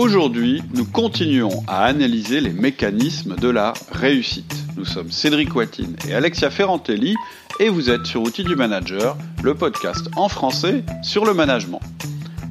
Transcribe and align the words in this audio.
Aujourd'hui, 0.00 0.62
nous 0.72 0.86
continuons 0.86 1.62
à 1.66 1.84
analyser 1.84 2.40
les 2.40 2.54
mécanismes 2.54 3.36
de 3.36 3.50
la 3.50 3.74
réussite. 3.92 4.64
Nous 4.74 4.86
sommes 4.86 5.10
Cédric 5.10 5.54
Watine 5.54 5.94
et 6.08 6.14
Alexia 6.14 6.48
Ferrantelli 6.48 7.14
et 7.58 7.68
vous 7.68 7.90
êtes 7.90 8.06
sur 8.06 8.22
Outils 8.22 8.42
du 8.42 8.56
Manager, 8.56 9.18
le 9.42 9.54
podcast 9.54 10.08
en 10.16 10.30
français 10.30 10.84
sur 11.02 11.26
le 11.26 11.34
management. 11.34 11.80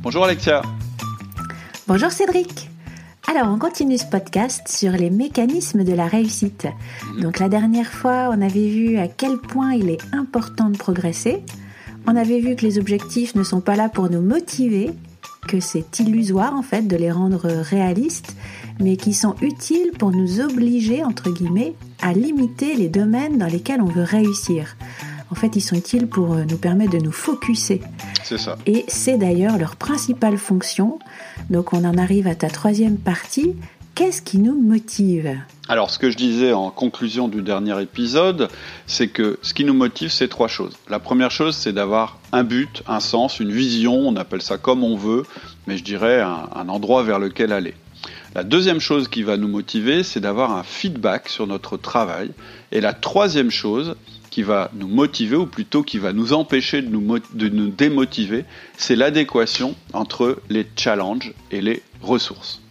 Bonjour 0.04 0.26
Alexia. 0.26 0.62
Bonjour 1.88 2.12
Cédric. 2.12 2.70
Alors, 3.28 3.48
on 3.52 3.58
continue 3.58 3.98
ce 3.98 4.06
podcast 4.06 4.68
sur 4.68 4.92
les 4.92 5.10
mécanismes 5.10 5.84
de 5.84 5.94
la 5.94 6.06
réussite. 6.06 6.68
Mhm. 7.16 7.22
Donc, 7.24 7.40
la 7.40 7.50
dernière 7.50 7.92
fois, 7.92 8.30
on 8.32 8.44
avait 8.44 8.70
vu 8.70 9.00
à 9.00 9.08
quel 9.08 9.40
point 9.40 9.74
il 9.74 9.90
est 9.90 10.04
important 10.14 10.70
de 10.70 10.78
progresser. 10.78 11.42
On 12.06 12.16
avait 12.16 12.42
vu 12.42 12.56
que 12.56 12.62
les 12.62 12.78
objectifs 12.78 13.34
ne 13.34 13.42
sont 13.42 13.60
pas 13.60 13.76
là 13.76 13.90
pour 13.90 14.08
nous 14.12 14.22
motiver, 14.22 14.92
que 15.50 15.60
c'est 15.60 16.00
illusoire 16.00 16.54
en 16.54 16.62
fait 16.62 16.88
de 16.88 16.96
les 16.96 17.12
rendre 17.12 17.48
réalistes, 17.48 18.36
mais 18.80 18.98
qui 18.98 19.16
sont 19.16 19.36
utiles 19.42 19.92
pour 19.98 20.12
nous 20.12 20.42
obliger, 20.42 21.04
entre 21.04 21.32
guillemets, 21.32 21.74
à 22.02 22.14
limiter 22.14 22.76
les 22.76 22.88
domaines 22.88 23.40
dans 23.40 23.48
lesquels 23.48 23.82
on 23.82 23.86
veut 23.86 24.04
réussir. 24.04 24.78
En 25.32 25.36
fait, 25.36 25.56
ils 25.56 25.62
sont 25.62 25.76
utiles 25.76 26.08
pour 26.08 26.34
euh, 26.34 26.44
nous 26.44 26.58
permettre 26.58 26.92
de 26.92 27.04
nous 27.04 27.12
focuser. 27.12 27.82
C'est 28.24 28.38
ça. 28.38 28.58
Et 28.68 28.86
c'est 28.88 29.18
d'ailleurs 29.18 29.58
leur 29.58 29.76
principale 29.76 30.38
fonction. 30.38 31.00
Donc 31.50 31.74
on 31.74 31.84
en 31.84 31.98
arrive 31.98 32.28
à 32.28 32.36
ta 32.36 32.50
troisième 32.50 32.98
partie. 32.98 33.56
Qu'est-ce 34.00 34.22
qui 34.22 34.38
nous 34.38 34.56
motive 34.58 35.38
alors, 35.68 35.92
ce 35.92 36.00
que 36.00 36.10
je 36.10 36.16
disais 36.16 36.54
en 36.54 36.72
conclusion 36.72 37.28
du 37.28 37.42
dernier 37.44 37.80
épisode, 37.82 38.48
c'est 38.88 39.10
que 39.10 39.38
ce 39.42 39.54
qui 39.54 39.66
nous 39.66 39.74
motive, 39.74 40.10
c'est 40.10 40.30
trois 40.30 40.48
choses. 40.48 40.74
La 40.88 41.00
première 41.00 41.30
chose, 41.30 41.56
c'est 41.56 41.74
d'avoir 41.74 42.18
un 42.32 42.44
but, 42.44 42.82
un 42.88 43.02
sens, 43.02 43.42
une 43.42 43.52
vision, 43.52 43.94
on 43.94 44.16
appelle 44.16 44.42
ça 44.42 44.58
comme 44.58 44.86
on 44.86 44.96
veut, 44.96 45.26
mais 45.68 45.78
je 45.78 45.84
dirais 45.84 46.22
un, 46.22 46.70
endroit 46.70 47.04
vers 47.04 47.20
lequel 47.20 47.52
aller. 47.52 47.76
La 48.34 48.44
deuxième 48.44 48.80
chose 48.80 49.10
qui 49.10 49.22
va 49.22 49.36
nous 49.36 49.50
motiver, 49.50 50.02
c'est 50.04 50.22
d'avoir 50.22 50.56
un 50.56 50.64
feedback 50.64 51.28
sur 51.28 51.46
notre 51.46 51.76
travail. 51.76 52.32
Et 52.72 52.80
la 52.80 52.94
troisième 52.94 53.52
chose 53.52 53.96
qui 54.32 54.44
va 54.44 54.72
nous 54.74 54.88
motiver, 54.88 55.36
ou 55.36 55.46
plutôt 55.46 55.84
qui 55.84 55.98
va 55.98 56.14
nous 56.14 56.32
empêcher 56.32 56.82
de 56.82 57.50
nous 57.50 57.70
démotiver, 57.70 58.46
c'est 58.78 58.96
l'adéquation 58.96 59.76
entre 59.92 60.42
les 60.50 60.66
challenges 60.78 61.34
et 61.52 61.60
les 61.60 61.84
ressources. 62.02 62.62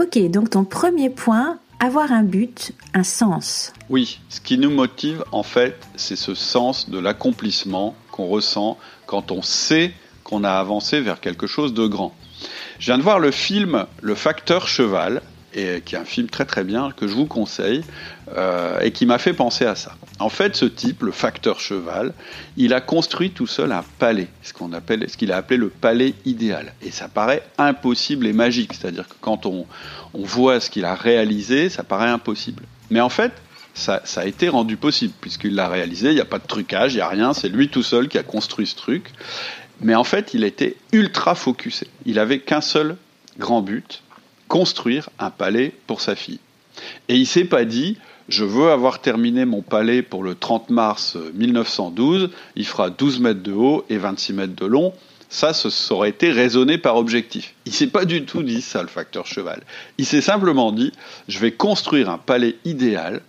Ok, 0.00 0.18
donc 0.30 0.50
ton 0.50 0.64
premier 0.64 1.10
point, 1.10 1.58
avoir 1.80 2.12
un 2.12 2.22
but, 2.22 2.72
un 2.94 3.02
sens. 3.02 3.72
Oui, 3.90 4.20
ce 4.28 4.40
qui 4.40 4.58
nous 4.58 4.70
motive 4.70 5.24
en 5.32 5.42
fait, 5.42 5.76
c'est 5.96 6.16
ce 6.16 6.34
sens 6.34 6.88
de 6.88 6.98
l'accomplissement 6.98 7.94
qu'on 8.10 8.26
ressent 8.26 8.78
quand 9.06 9.30
on 9.30 9.42
sait 9.42 9.92
qu'on 10.24 10.44
a 10.44 10.52
avancé 10.52 11.00
vers 11.00 11.20
quelque 11.20 11.46
chose 11.46 11.74
de 11.74 11.86
grand. 11.86 12.14
Je 12.78 12.86
viens 12.86 12.98
de 12.98 13.02
voir 13.02 13.18
le 13.18 13.30
film 13.30 13.86
Le 14.00 14.14
Facteur 14.14 14.68
Cheval 14.68 15.22
et 15.54 15.82
qui 15.84 15.94
est 15.94 15.98
un 15.98 16.04
film 16.04 16.28
très 16.28 16.44
très 16.44 16.64
bien 16.64 16.92
que 16.96 17.06
je 17.06 17.14
vous 17.14 17.26
conseille 17.26 17.84
euh, 18.36 18.80
et 18.80 18.92
qui 18.92 19.06
m'a 19.06 19.18
fait 19.18 19.34
penser 19.34 19.66
à 19.66 19.74
ça. 19.74 19.96
En 20.22 20.28
fait, 20.28 20.54
ce 20.54 20.66
type, 20.66 21.02
le 21.02 21.10
facteur 21.10 21.58
cheval, 21.58 22.14
il 22.56 22.74
a 22.74 22.80
construit 22.80 23.32
tout 23.32 23.48
seul 23.48 23.72
un 23.72 23.82
palais, 23.98 24.28
ce 24.42 24.52
qu'on 24.52 24.72
appelle, 24.72 25.10
ce 25.10 25.16
qu'il 25.16 25.32
a 25.32 25.36
appelé 25.36 25.56
le 25.56 25.68
palais 25.68 26.14
idéal. 26.24 26.74
Et 26.80 26.92
ça 26.92 27.08
paraît 27.08 27.42
impossible 27.58 28.28
et 28.28 28.32
magique, 28.32 28.72
c'est-à-dire 28.72 29.08
que 29.08 29.16
quand 29.20 29.46
on, 29.46 29.66
voit 30.14 30.60
ce 30.60 30.70
qu'il 30.70 30.84
a 30.84 30.94
réalisé, 30.94 31.68
ça 31.70 31.82
paraît 31.82 32.08
impossible. 32.08 32.62
Mais 32.90 33.00
en 33.00 33.08
fait, 33.08 33.32
ça, 33.74 34.00
ça 34.04 34.20
a 34.20 34.26
été 34.26 34.48
rendu 34.48 34.76
possible 34.76 35.12
puisqu'il 35.20 35.56
l'a 35.56 35.68
réalisé. 35.68 36.10
Il 36.10 36.14
n'y 36.14 36.20
a 36.20 36.24
pas 36.24 36.38
de 36.38 36.46
trucage, 36.46 36.92
il 36.92 36.96
n'y 36.96 37.02
a 37.02 37.08
rien. 37.08 37.34
C'est 37.34 37.48
lui 37.48 37.68
tout 37.68 37.82
seul 37.82 38.06
qui 38.06 38.16
a 38.16 38.22
construit 38.22 38.68
ce 38.68 38.76
truc. 38.76 39.10
Mais 39.80 39.96
en 39.96 40.04
fait, 40.04 40.34
il 40.34 40.44
était 40.44 40.76
ultra 40.92 41.34
focusé. 41.34 41.88
Il 42.06 42.20
avait 42.20 42.38
qu'un 42.38 42.60
seul 42.60 42.96
grand 43.38 43.60
but, 43.60 44.04
construire 44.46 45.10
un 45.18 45.30
palais 45.30 45.74
pour 45.88 46.00
sa 46.00 46.14
fille. 46.14 46.38
Et 47.08 47.16
il 47.16 47.26
s'est 47.26 47.44
pas 47.44 47.64
dit, 47.64 47.96
je 48.28 48.44
veux 48.44 48.70
avoir 48.70 49.00
terminé 49.00 49.44
mon 49.44 49.62
palais 49.62 50.02
pour 50.02 50.22
le 50.22 50.34
30 50.34 50.70
mars 50.70 51.16
1912, 51.34 52.30
il 52.56 52.66
fera 52.66 52.90
12 52.90 53.20
mètres 53.20 53.42
de 53.42 53.52
haut 53.52 53.84
et 53.88 53.98
26 53.98 54.32
mètres 54.32 54.56
de 54.56 54.66
long. 54.66 54.92
Ça, 55.28 55.54
ça 55.54 55.70
aurait 55.94 56.10
été 56.10 56.30
raisonné 56.30 56.76
par 56.76 56.96
objectif. 56.96 57.54
Il 57.64 57.72
s'est 57.72 57.86
pas 57.86 58.04
du 58.04 58.24
tout 58.24 58.42
dit 58.42 58.60
ça, 58.60 58.82
le 58.82 58.88
facteur 58.88 59.26
cheval. 59.26 59.62
Il 59.96 60.04
s'est 60.04 60.20
simplement 60.20 60.72
dit, 60.72 60.92
je 61.26 61.38
vais 61.38 61.52
construire 61.52 62.10
un 62.10 62.18
palais 62.18 62.56
idéal 62.64 63.22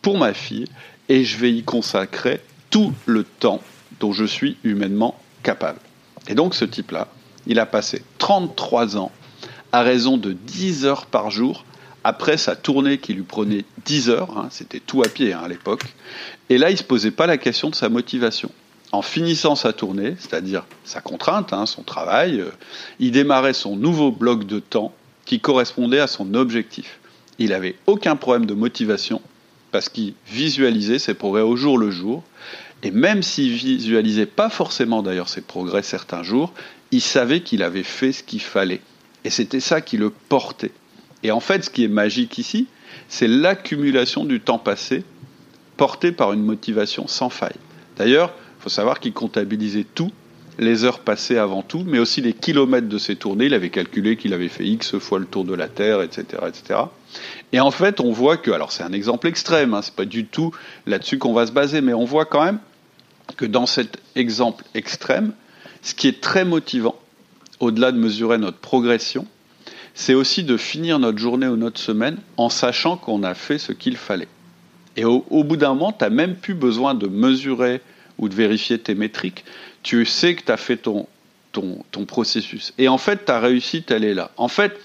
pour 0.00 0.18
ma 0.18 0.34
fille 0.34 0.66
et 1.08 1.24
je 1.24 1.36
vais 1.36 1.52
y 1.52 1.64
consacrer 1.64 2.40
tout 2.70 2.92
le 3.06 3.24
temps 3.24 3.60
dont 3.98 4.12
je 4.12 4.24
suis 4.24 4.56
humainement 4.62 5.20
capable. 5.42 5.80
Et 6.28 6.34
donc 6.34 6.54
ce 6.54 6.64
type-là, 6.64 7.08
il 7.46 7.58
a 7.58 7.66
passé 7.66 8.02
33 8.18 8.96
ans 8.96 9.10
à 9.72 9.82
raison 9.82 10.16
de 10.16 10.32
10 10.32 10.86
heures 10.86 11.06
par 11.06 11.30
jour 11.30 11.64
après 12.04 12.36
sa 12.36 12.56
tournée 12.56 12.98
qui 12.98 13.14
lui 13.14 13.22
prenait 13.22 13.64
10 13.84 14.10
heures, 14.10 14.38
hein, 14.38 14.48
c'était 14.50 14.80
tout 14.80 15.02
à 15.02 15.08
pied 15.08 15.32
hein, 15.32 15.40
à 15.44 15.48
l'époque, 15.48 15.84
et 16.48 16.58
là 16.58 16.70
il 16.70 16.74
ne 16.74 16.78
se 16.78 16.84
posait 16.84 17.10
pas 17.10 17.26
la 17.26 17.38
question 17.38 17.70
de 17.70 17.74
sa 17.74 17.88
motivation. 17.88 18.50
En 18.90 19.02
finissant 19.02 19.54
sa 19.54 19.74
tournée, 19.74 20.16
c'est-à-dire 20.18 20.64
sa 20.84 21.00
contrainte, 21.00 21.52
hein, 21.52 21.66
son 21.66 21.82
travail, 21.82 22.40
euh, 22.40 22.50
il 22.98 23.10
démarrait 23.10 23.52
son 23.52 23.76
nouveau 23.76 24.10
bloc 24.10 24.46
de 24.46 24.60
temps 24.60 24.94
qui 25.26 25.40
correspondait 25.40 26.00
à 26.00 26.06
son 26.06 26.32
objectif. 26.32 26.98
Il 27.38 27.50
n'avait 27.50 27.76
aucun 27.86 28.16
problème 28.16 28.46
de 28.46 28.54
motivation 28.54 29.20
parce 29.72 29.90
qu'il 29.90 30.14
visualisait 30.26 30.98
ses 30.98 31.12
progrès 31.12 31.42
au 31.42 31.56
jour 31.56 31.76
le 31.76 31.90
jour, 31.90 32.22
et 32.82 32.90
même 32.90 33.22
s'il 33.22 33.52
visualisait 33.52 34.26
pas 34.26 34.48
forcément 34.48 35.02
d'ailleurs 35.02 35.28
ses 35.28 35.42
progrès 35.42 35.82
certains 35.82 36.22
jours, 36.22 36.54
il 36.90 37.02
savait 37.02 37.42
qu'il 37.42 37.62
avait 37.62 37.82
fait 37.82 38.12
ce 38.12 38.22
qu'il 38.22 38.40
fallait. 38.40 38.80
Et 39.24 39.30
c'était 39.30 39.60
ça 39.60 39.80
qui 39.80 39.96
le 39.96 40.10
portait. 40.10 40.72
Et 41.22 41.30
en 41.30 41.40
fait, 41.40 41.64
ce 41.64 41.70
qui 41.70 41.84
est 41.84 41.88
magique 41.88 42.38
ici, 42.38 42.66
c'est 43.08 43.28
l'accumulation 43.28 44.24
du 44.24 44.40
temps 44.40 44.58
passé 44.58 45.04
porté 45.76 46.12
par 46.12 46.32
une 46.32 46.42
motivation 46.42 47.06
sans 47.06 47.30
faille. 47.30 47.56
D'ailleurs, 47.96 48.32
il 48.58 48.62
faut 48.62 48.68
savoir 48.68 49.00
qu'il 49.00 49.12
comptabilisait 49.12 49.86
tout, 49.94 50.10
les 50.58 50.84
heures 50.84 51.00
passées 51.00 51.38
avant 51.38 51.62
tout, 51.62 51.84
mais 51.86 51.98
aussi 52.00 52.20
les 52.20 52.32
kilomètres 52.32 52.88
de 52.88 52.98
ses 52.98 53.16
tournées. 53.16 53.46
Il 53.46 53.54
avait 53.54 53.70
calculé 53.70 54.16
qu'il 54.16 54.34
avait 54.34 54.48
fait 54.48 54.66
X 54.66 54.98
fois 54.98 55.20
le 55.20 55.26
tour 55.26 55.44
de 55.44 55.54
la 55.54 55.68
Terre, 55.68 56.02
etc. 56.02 56.42
etc. 56.48 56.80
Et 57.52 57.60
en 57.60 57.70
fait, 57.70 58.00
on 58.00 58.10
voit 58.10 58.36
que, 58.36 58.50
alors 58.50 58.72
c'est 58.72 58.82
un 58.82 58.92
exemple 58.92 59.28
extrême, 59.28 59.74
hein, 59.74 59.82
c'est 59.82 59.94
pas 59.94 60.04
du 60.04 60.26
tout 60.26 60.52
là-dessus 60.86 61.18
qu'on 61.18 61.32
va 61.32 61.46
se 61.46 61.52
baser, 61.52 61.80
mais 61.80 61.94
on 61.94 62.04
voit 62.04 62.24
quand 62.24 62.44
même 62.44 62.58
que 63.36 63.46
dans 63.46 63.66
cet 63.66 63.98
exemple 64.16 64.64
extrême, 64.74 65.32
ce 65.82 65.94
qui 65.94 66.08
est 66.08 66.20
très 66.20 66.44
motivant, 66.44 66.96
au-delà 67.60 67.92
de 67.92 67.98
mesurer 67.98 68.38
notre 68.38 68.58
progression, 68.58 69.26
c'est 69.98 70.14
aussi 70.14 70.44
de 70.44 70.56
finir 70.56 71.00
notre 71.00 71.18
journée 71.18 71.48
ou 71.48 71.56
notre 71.56 71.80
semaine 71.80 72.18
en 72.36 72.50
sachant 72.50 72.96
qu'on 72.96 73.24
a 73.24 73.34
fait 73.34 73.58
ce 73.58 73.72
qu'il 73.72 73.96
fallait. 73.96 74.28
Et 74.96 75.04
au, 75.04 75.42
bout 75.42 75.56
d'un 75.56 75.74
moment, 75.74 75.90
tu 75.90 76.04
n'as 76.04 76.08
même 76.08 76.36
plus 76.36 76.54
besoin 76.54 76.94
de 76.94 77.08
mesurer 77.08 77.80
ou 78.16 78.28
de 78.28 78.34
vérifier 78.34 78.78
tes 78.78 78.94
métriques. 78.94 79.44
Tu 79.82 80.06
sais 80.06 80.36
que 80.36 80.44
tu 80.44 80.52
as 80.52 80.56
fait 80.56 80.76
ton, 80.76 81.08
ton, 81.50 81.84
ton, 81.90 82.04
processus. 82.04 82.72
Et 82.78 82.86
en 82.86 82.96
fait, 82.96 83.24
ta 83.24 83.40
réussite, 83.40 83.90
elle 83.90 84.04
est 84.04 84.14
là. 84.14 84.30
En 84.36 84.46
fait, 84.46 84.78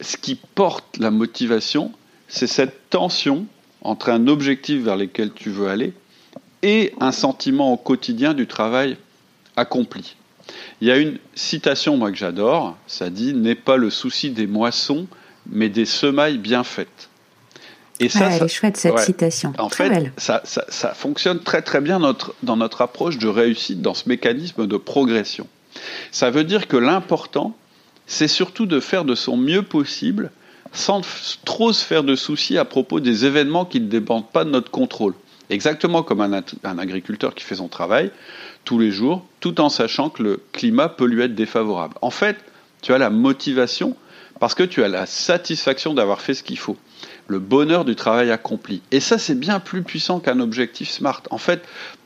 ce 0.00 0.16
qui 0.16 0.34
porte 0.34 0.98
la 0.98 1.12
motivation, 1.12 1.92
c'est 2.26 2.48
cette 2.48 2.90
tension 2.90 3.46
entre 3.82 4.08
un 4.08 4.26
objectif 4.26 4.82
vers 4.82 4.96
lequel 4.96 5.32
tu 5.32 5.48
veux 5.48 5.68
aller 5.68 5.92
et 6.62 6.92
un 6.98 7.12
sentiment 7.12 7.72
au 7.72 7.76
quotidien 7.76 8.34
du 8.34 8.48
travail 8.48 8.96
accompli. 9.54 10.16
Il 10.84 10.88
y 10.88 10.90
a 10.90 10.98
une 10.98 11.16
citation, 11.34 11.96
moi, 11.96 12.10
que 12.10 12.18
j'adore, 12.18 12.76
ça 12.86 13.08
dit 13.08 13.32
N'est 13.32 13.54
pas 13.54 13.78
le 13.78 13.88
souci 13.88 14.28
des 14.28 14.46
moissons, 14.46 15.06
mais 15.48 15.70
des 15.70 15.86
semailles 15.86 16.36
bien 16.36 16.62
faites. 16.62 17.08
Et 18.00 18.10
ça, 18.10 18.28
elle 18.30 18.42
est 18.42 18.48
chouette 18.48 18.76
cette 18.76 18.98
citation. 18.98 19.54
En 19.56 19.70
fait, 19.70 20.12
Ça, 20.18 20.42
ça, 20.44 20.92
fonctionne 20.92 21.40
très 21.40 21.62
très 21.62 21.80
bien 21.80 22.00
notre, 22.00 22.34
dans 22.42 22.58
notre 22.58 22.82
approche 22.82 23.16
de 23.16 23.28
réussite, 23.28 23.80
dans 23.80 23.94
ce 23.94 24.10
mécanisme 24.10 24.66
de 24.66 24.76
progression. 24.76 25.46
Ça 26.10 26.30
veut 26.30 26.44
dire 26.44 26.68
que 26.68 26.76
l'important, 26.76 27.56
c'est 28.06 28.28
surtout 28.28 28.66
de 28.66 28.78
faire 28.78 29.06
de 29.06 29.14
son 29.14 29.38
mieux 29.38 29.62
possible 29.62 30.32
sans 30.74 31.00
trop 31.46 31.72
se 31.72 31.82
faire 31.82 32.04
de 32.04 32.14
soucis 32.14 32.58
à 32.58 32.66
propos 32.66 33.00
des 33.00 33.24
événements 33.24 33.64
qui 33.64 33.80
ne 33.80 33.88
dépendent 33.88 34.28
pas 34.28 34.44
de 34.44 34.50
notre 34.50 34.70
contrôle. 34.70 35.14
Exactement 35.48 36.02
comme 36.02 36.20
un, 36.20 36.42
un 36.62 36.78
agriculteur 36.78 37.34
qui 37.34 37.44
fait 37.44 37.54
son 37.54 37.68
travail, 37.68 38.10
tous 38.64 38.78
les 38.78 38.90
jours, 38.90 39.24
tout 39.40 39.60
en 39.60 39.68
sachant 39.68 40.10
que 40.10 40.22
le 40.22 40.42
climat 40.52 40.88
peut 40.88 41.06
lui 41.06 41.22
être 41.22 41.34
défavorable. 41.34 41.94
En 42.02 42.10
fait, 42.10 42.36
tu 42.82 42.92
as 42.92 42.98
la 42.98 43.10
motivation 43.10 43.96
parce 44.40 44.54
que 44.54 44.62
tu 44.62 44.82
as 44.82 44.88
la 44.88 45.06
satisfaction 45.06 45.94
d'avoir 45.94 46.20
fait 46.20 46.34
ce 46.34 46.42
qu'il 46.42 46.58
faut, 46.58 46.76
le 47.28 47.38
bonheur 47.38 47.84
du 47.84 47.94
travail 47.94 48.30
accompli. 48.30 48.82
Et 48.90 49.00
ça, 49.00 49.18
c'est 49.18 49.38
bien 49.38 49.60
plus 49.60 49.82
puissant 49.82 50.20
qu'un 50.20 50.40
objectif 50.40 50.90
SMART. 50.90 51.22
En 51.30 51.38
fait, 51.38 51.62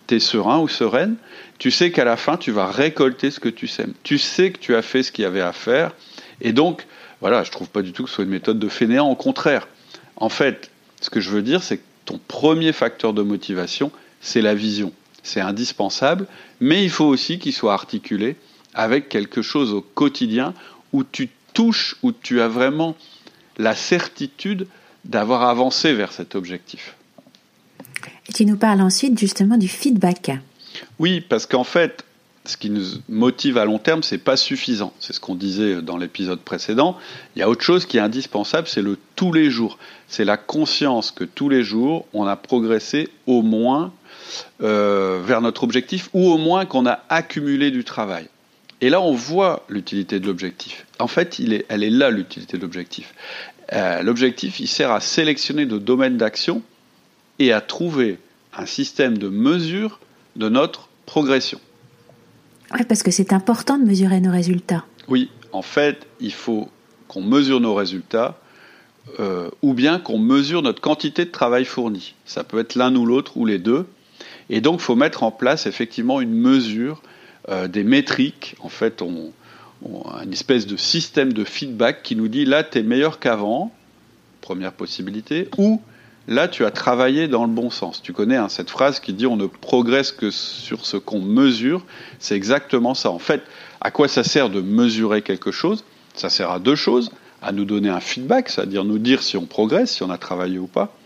tu 0.07 0.17
es 0.17 0.21
serein 0.21 0.59
ou 0.59 0.69
sereine, 0.69 1.17
tu 1.59 1.71
sais 1.71 1.91
qu'à 1.91 2.05
la 2.05 2.17
fin, 2.17 2.37
tu 2.37 2.51
vas 2.51 2.67
récolter 2.67 3.31
ce 3.31 3.41
que 3.41 3.49
tu 3.49 3.67
sèmes. 3.67 3.95
Tu 4.03 4.19
sais 4.19 4.53
que 4.53 4.59
tu 4.59 4.75
as 4.75 4.83
fait 4.83 5.03
ce 5.03 5.11
qu'il 5.11 5.23
y 5.23 5.27
avait 5.27 5.41
à 5.41 5.53
faire. 5.53 5.93
Et 6.41 6.53
donc, 6.53 6.87
voilà, 7.21 7.43
je 7.45 7.51
trouve 7.51 7.69
pas 7.69 7.83
du 7.83 7.93
tout 7.93 8.05
que 8.05 8.09
ce 8.09 8.17
soit 8.17 8.25
une 8.25 8.31
méthode 8.31 8.59
de 8.59 8.69
fainéant, 8.69 9.09
au 9.09 9.17
contraire. 9.17 9.67
En 10.17 10.29
fait, 10.29 10.71
ce 11.01 11.11
que 11.11 11.21
je 11.21 11.31
veux 11.31 11.43
dire, 11.43 11.63
c'est 11.63 11.79
que 11.79 11.83
ton 12.05 12.21
premier 12.29 12.73
facteur 12.73 13.13
de 13.13 13.23
motivation, 13.23 13.91
c'est 14.21 14.41
la 14.41 14.55
vision 14.55 14.93
c'est 15.23 15.41
indispensable, 15.41 16.27
mais 16.61 16.85
il 16.85 16.91
faut 16.91 17.05
aussi 17.05 17.39
qu'il 17.39 17.53
soit 17.53 17.75
articulé 17.75 18.37
avec 18.75 19.09
quelque 19.09 19.43
chose 19.43 19.73
au 19.73 19.81
quotidien 19.81 20.55
où 20.93 21.05
tu 21.05 21.29
touche, 21.53 21.97
où 22.03 22.13
tu 22.13 22.41
as 22.41 22.49
vraiment 22.49 22.97
la 23.57 23.75
certitude 23.75 24.67
d'avoir 25.05 25.43
avancé 25.43 25.93
vers 25.93 26.13
cet 26.13 26.35
objectif. 26.35 26.95
Et 28.29 28.33
tu 28.33 28.45
nous 28.45 28.57
parles 28.57 28.81
ensuite 28.81 29.19
justement 29.19 29.57
du 29.57 29.69
feedback. 29.69 30.31
Oui, 30.99 31.21
parce 31.21 31.47
qu'en 31.47 31.65
fait, 31.65 32.05
ce 32.45 32.57
qui 32.57 32.71
nous 32.71 32.85
motive 33.09 33.59
à 33.59 33.65
long 33.65 33.79
terme, 33.79 34.03
c'est 34.03 34.19
pas 34.19 34.37
suffisant. 34.37 34.93
C'est 35.01 35.13
ce 35.13 35.21
qu'on 35.21 35.35
disait 35.35 35.83
dans 35.83 35.97
l'épisode 35.97 36.41
précédent. 36.41 36.97
Il 37.37 37.41
y 37.41 37.43
a 37.43 37.49
autre 37.49 37.63
chose 37.63 37.87
qui 37.87 37.99
est 37.99 38.01
indispensable, 38.01 38.69
c'est 38.69 38.83
le 38.83 38.99
tous 39.17 39.33
les 39.33 39.51
jours. 39.51 39.79
C'est 40.09 40.25
la 40.25 40.37
conscience 40.37 41.11
que 41.11 41.25
tous 41.25 41.49
les 41.49 41.63
jours, 41.63 42.07
on 42.15 42.27
a 42.27 42.37
progressé 42.37 43.09
au 43.27 43.43
moins 43.43 43.93
euh, 44.63 45.21
vers 45.25 45.41
notre 45.41 45.65
objectif, 45.65 46.09
ou 46.13 46.29
au 46.29 46.39
moins 46.39 46.67
qu'on 46.67 46.87
a 46.87 47.01
accumulé 47.09 47.71
du 47.71 47.85
travail. 47.85 48.29
Et 48.81 48.91
là, 48.91 49.01
on 49.01 49.13
voit 49.13 49.65
l'utilité 49.69 50.21
de 50.21 50.27
l'objectif. 50.27 50.87
En 50.99 51.09
fait, 51.09 51.39
il 51.39 51.53
est, 51.53 51.67
elle 51.69 51.83
est 51.83 51.91
là, 51.91 52.11
l'utilité 52.11 52.57
de 52.57 52.63
l'objectif. 52.63 53.15
Euh, 53.73 54.03
l'objectif, 54.03 54.61
il 54.61 54.69
sert 54.69 54.93
à 54.93 55.01
sélectionner 55.01 55.67
nos 55.67 55.79
domaines 55.79 56.17
d'action 56.17 56.63
et 57.39 57.53
à 57.53 57.61
trouver 57.61 58.19
un 58.57 58.67
système 58.67 59.19
de 59.19 59.29
mesure 59.29 60.01
de 60.37 60.49
notre 60.49 60.89
progression. 61.07 61.61
Oui, 62.73 62.85
parce 62.89 63.03
que 63.03 63.11
c'est 63.11 63.33
important 63.33 63.79
de 63.79 63.85
mesurer 63.85 64.21
nos 64.21 64.31
résultats. 64.31 64.85
Oui, 65.09 65.31
en 65.53 65.63
fait, 65.63 66.07
il 66.21 66.33
faut 66.33 66.69
qu'on 67.09 67.23
mesure 67.23 67.61
nos 67.61 67.75
résultats 67.75 68.39
euh, 69.21 69.49
ou 69.63 69.73
bien 69.73 69.99
qu'on 69.99 70.19
mesure 70.19 70.63
notre 70.63 70.81
quantité 70.81 71.25
de 71.25 71.31
travail 71.31 71.65
fourni. 71.65 72.15
Ça 72.27 72.45
peut 72.45 72.59
être 72.59 72.75
l'un 72.75 72.95
ou 72.95 73.07
l'autre 73.07 73.37
ou 73.37 73.47
les 73.47 73.59
deux. 73.59 73.87
Et 74.51 74.61
donc, 74.61 74.81
il 74.81 74.85
faut 74.85 74.97
mettre 74.97 75.23
en 75.23 75.31
place 75.31 75.67
effectivement 75.67 76.21
une 76.21 76.35
mesure, 76.35 77.03
euh, 77.49 77.69
des 77.69 77.85
métriques. 77.85 78.57
En 78.61 78.69
fait, 78.69 79.03
on, 79.03 79.33
une 80.23 80.33
espèce 80.33 80.67
de 80.67 80.77
système 80.77 81.33
de 81.33 81.45
feedback 81.45 82.03
qui 82.03 82.17
nous 82.17 82.29
dit 82.29 82.45
là, 82.45 82.65
tu 82.65 82.79
es 82.79 82.83
meilleur 82.83 83.19
qu'avant, 83.19 83.73
première 84.41 84.73
possibilité, 84.73 85.49
ou 85.57 85.81
là 86.27 86.49
tu 86.49 86.65
as 86.65 86.71
travaillé 86.71 87.29
dans 87.29 87.45
le 87.45 87.53
bon 87.53 87.71
sens. 87.71 88.03
Tu 88.03 88.13
connais 88.13 88.37
hein, 88.37 88.49
cette 88.49 88.71
phrase 88.71 89.01
qui 89.01 89.13
dit 89.13 89.27
on 89.27 89.37
ne 89.37 89.47
progresse 89.47 90.13
que 90.13 90.31
sur 90.31 90.85
ce 90.87 90.97
qu'on 90.97 91.21
mesure. 91.21 91.85
C'est 92.19 92.35
exactement 92.35 92.95
ça. 92.95 93.11
En 93.11 93.19
fait, 93.19 93.43
à 93.81 93.91
quoi 93.91 94.09
ça 94.09 94.25
sert 94.25 94.51
de 94.51 94.61
mesurer 94.61 95.23
quelque 95.23 95.51
chose? 95.51 95.85
Ça 96.15 96.29
sert 96.29 96.51
à 96.51 96.59
deux 96.59 96.77
choses. 96.77 97.11
À 97.41 97.53
nous 97.53 97.65
donner 97.65 97.89
un 97.89 98.01
feedback, 98.01 98.49
c'est-à-dire 98.49 98.83
nous 98.83 98.99
dire 98.99 99.23
si 99.23 99.37
on 99.37 99.47
progresse, 99.47 99.93
si 99.93 100.03
on 100.03 100.11
a 100.11 100.19
travaillé 100.19 100.59
ou 100.59 100.67
pas. 100.67 100.98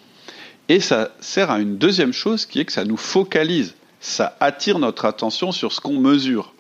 Et 0.68 0.80
ça 0.80 1.10
sert 1.20 1.50
à 1.50 1.58
une 1.58 1.76
deuxième 1.76 2.12
chose 2.12 2.46
qui 2.46 2.60
est 2.60 2.64
que 2.64 2.72
ça 2.72 2.84
nous 2.84 2.96
focalise. 2.96 3.74
Ça 4.00 4.36
attire 4.40 4.78
notre 4.78 5.04
attention 5.04 5.52
sur 5.52 5.72
ce 5.72 5.80
qu'on 5.80 5.98
mesure. 5.98 6.54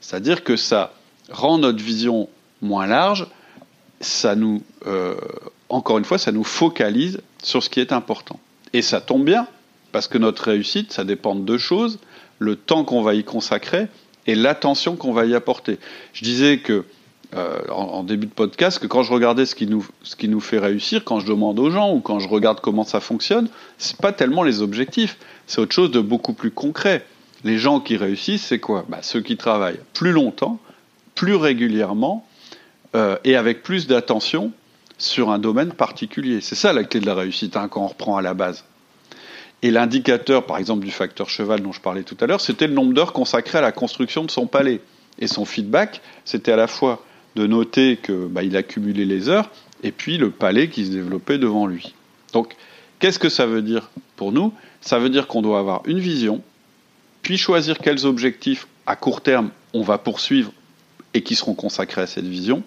C'est-à-dire 0.00 0.44
que 0.44 0.56
ça 0.56 0.92
rend 1.30 1.58
notre 1.58 1.82
vision 1.82 2.28
moins 2.62 2.86
large, 2.86 3.26
ça 4.00 4.34
nous, 4.34 4.62
euh, 4.86 5.16
encore 5.68 5.98
une 5.98 6.04
fois, 6.04 6.18
ça 6.18 6.32
nous 6.32 6.44
focalise 6.44 7.20
sur 7.42 7.62
ce 7.62 7.70
qui 7.70 7.80
est 7.80 7.92
important. 7.92 8.38
Et 8.72 8.82
ça 8.82 9.00
tombe 9.00 9.24
bien, 9.24 9.46
parce 9.92 10.08
que 10.08 10.18
notre 10.18 10.44
réussite, 10.44 10.92
ça 10.92 11.04
dépend 11.04 11.34
de 11.34 11.40
deux 11.40 11.58
choses, 11.58 11.98
le 12.38 12.56
temps 12.56 12.84
qu'on 12.84 13.02
va 13.02 13.14
y 13.14 13.24
consacrer 13.24 13.88
et 14.26 14.34
l'attention 14.34 14.96
qu'on 14.96 15.12
va 15.12 15.24
y 15.24 15.34
apporter. 15.34 15.78
Je 16.12 16.24
disais 16.24 16.58
que 16.58 16.84
euh, 17.34 17.58
en, 17.70 18.04
début 18.04 18.26
de 18.26 18.32
podcast 18.32 18.78
que 18.78 18.86
quand 18.86 19.02
je 19.02 19.12
regardais 19.12 19.46
ce 19.46 19.54
qui, 19.54 19.66
nous, 19.66 19.86
ce 20.02 20.14
qui 20.14 20.28
nous 20.28 20.40
fait 20.40 20.58
réussir, 20.58 21.04
quand 21.04 21.18
je 21.18 21.26
demande 21.26 21.58
aux 21.58 21.70
gens 21.70 21.92
ou 21.92 22.00
quand 22.00 22.20
je 22.20 22.28
regarde 22.28 22.60
comment 22.60 22.84
ça 22.84 23.00
fonctionne, 23.00 23.48
c'est 23.78 23.96
pas 23.96 24.12
tellement 24.12 24.42
les 24.42 24.62
objectifs, 24.62 25.18
c'est 25.46 25.60
autre 25.60 25.74
chose 25.74 25.90
de 25.90 26.00
beaucoup 26.00 26.34
plus 26.34 26.50
concret. 26.50 27.04
Les 27.44 27.58
gens 27.58 27.80
qui 27.80 27.96
réussissent, 27.96 28.46
c'est 28.46 28.60
quoi? 28.60 28.84
Bah, 28.88 28.98
Ceux 29.02 29.20
qui 29.20 29.36
travaillent 29.36 29.80
plus 29.92 30.12
longtemps, 30.12 30.60
plus 31.14 31.34
régulièrement 31.34 32.26
euh, 32.94 33.16
et 33.24 33.34
avec 33.34 33.62
plus 33.62 33.86
d'attention 33.86 34.52
sur 34.98 35.30
un 35.30 35.38
domaine 35.38 35.72
particulier. 35.72 36.40
C'est 36.40 36.54
ça 36.54 36.72
la 36.72 36.84
clé 36.84 37.00
de 37.00 37.06
la 37.06 37.14
réussite 37.14 37.56
hein, 37.56 37.68
quand 37.68 37.82
on 37.82 37.88
reprend 37.88 38.16
à 38.16 38.22
la 38.22 38.34
base. 38.34 38.64
Et 39.62 39.70
l'indicateur, 39.70 40.46
par 40.46 40.58
exemple, 40.58 40.84
du 40.84 40.90
facteur 40.90 41.28
cheval 41.28 41.60
dont 41.60 41.72
je 41.72 41.80
parlais 41.80 42.02
tout 42.02 42.16
à 42.20 42.26
l'heure, 42.26 42.40
c'était 42.40 42.66
le 42.66 42.74
nombre 42.74 42.94
d'heures 42.94 43.12
consacrées 43.12 43.58
à 43.58 43.62
la 43.62 43.72
construction 43.72 44.24
de 44.24 44.30
son 44.30 44.46
palais. 44.46 44.80
Et 45.18 45.26
son 45.26 45.44
feedback, 45.44 46.02
c'était 46.24 46.52
à 46.52 46.56
la 46.56 46.66
fois 46.66 47.02
de 47.36 47.46
noter 47.46 47.98
qu'il 48.02 48.28
bah, 48.30 48.40
accumulait 48.54 49.04
les 49.04 49.28
heures 49.28 49.50
et 49.82 49.92
puis 49.92 50.16
le 50.16 50.30
palais 50.30 50.68
qui 50.68 50.86
se 50.86 50.90
développait 50.90 51.38
devant 51.38 51.66
lui. 51.66 51.94
Donc, 52.32 52.56
qu'est-ce 52.98 53.18
que 53.18 53.28
ça 53.28 53.46
veut 53.46 53.62
dire 53.62 53.90
pour 54.16 54.32
nous? 54.32 54.52
Ça 54.80 54.98
veut 54.98 55.10
dire 55.10 55.26
qu'on 55.26 55.42
doit 55.42 55.58
avoir 55.58 55.82
une 55.86 56.00
vision, 56.00 56.42
puis 57.22 57.36
choisir 57.36 57.78
quels 57.78 58.06
objectifs 58.06 58.66
à 58.86 58.96
court 58.96 59.20
terme 59.20 59.50
on 59.74 59.82
va 59.82 59.98
poursuivre 59.98 60.50
et 61.12 61.22
qui 61.22 61.34
seront 61.34 61.54
consacrés 61.54 62.02
à 62.02 62.06
cette 62.06 62.26
vision, 62.26 62.62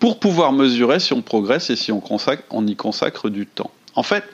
pour 0.00 0.18
pouvoir 0.18 0.52
mesurer 0.52 0.98
si 0.98 1.12
on 1.12 1.22
progresse 1.22 1.70
et 1.70 1.76
si 1.76 1.92
on, 1.92 2.00
consacre, 2.00 2.42
on 2.50 2.66
y 2.66 2.76
consacre 2.76 3.30
du 3.30 3.46
temps. 3.46 3.70
En 3.94 4.02
fait, 4.02 4.24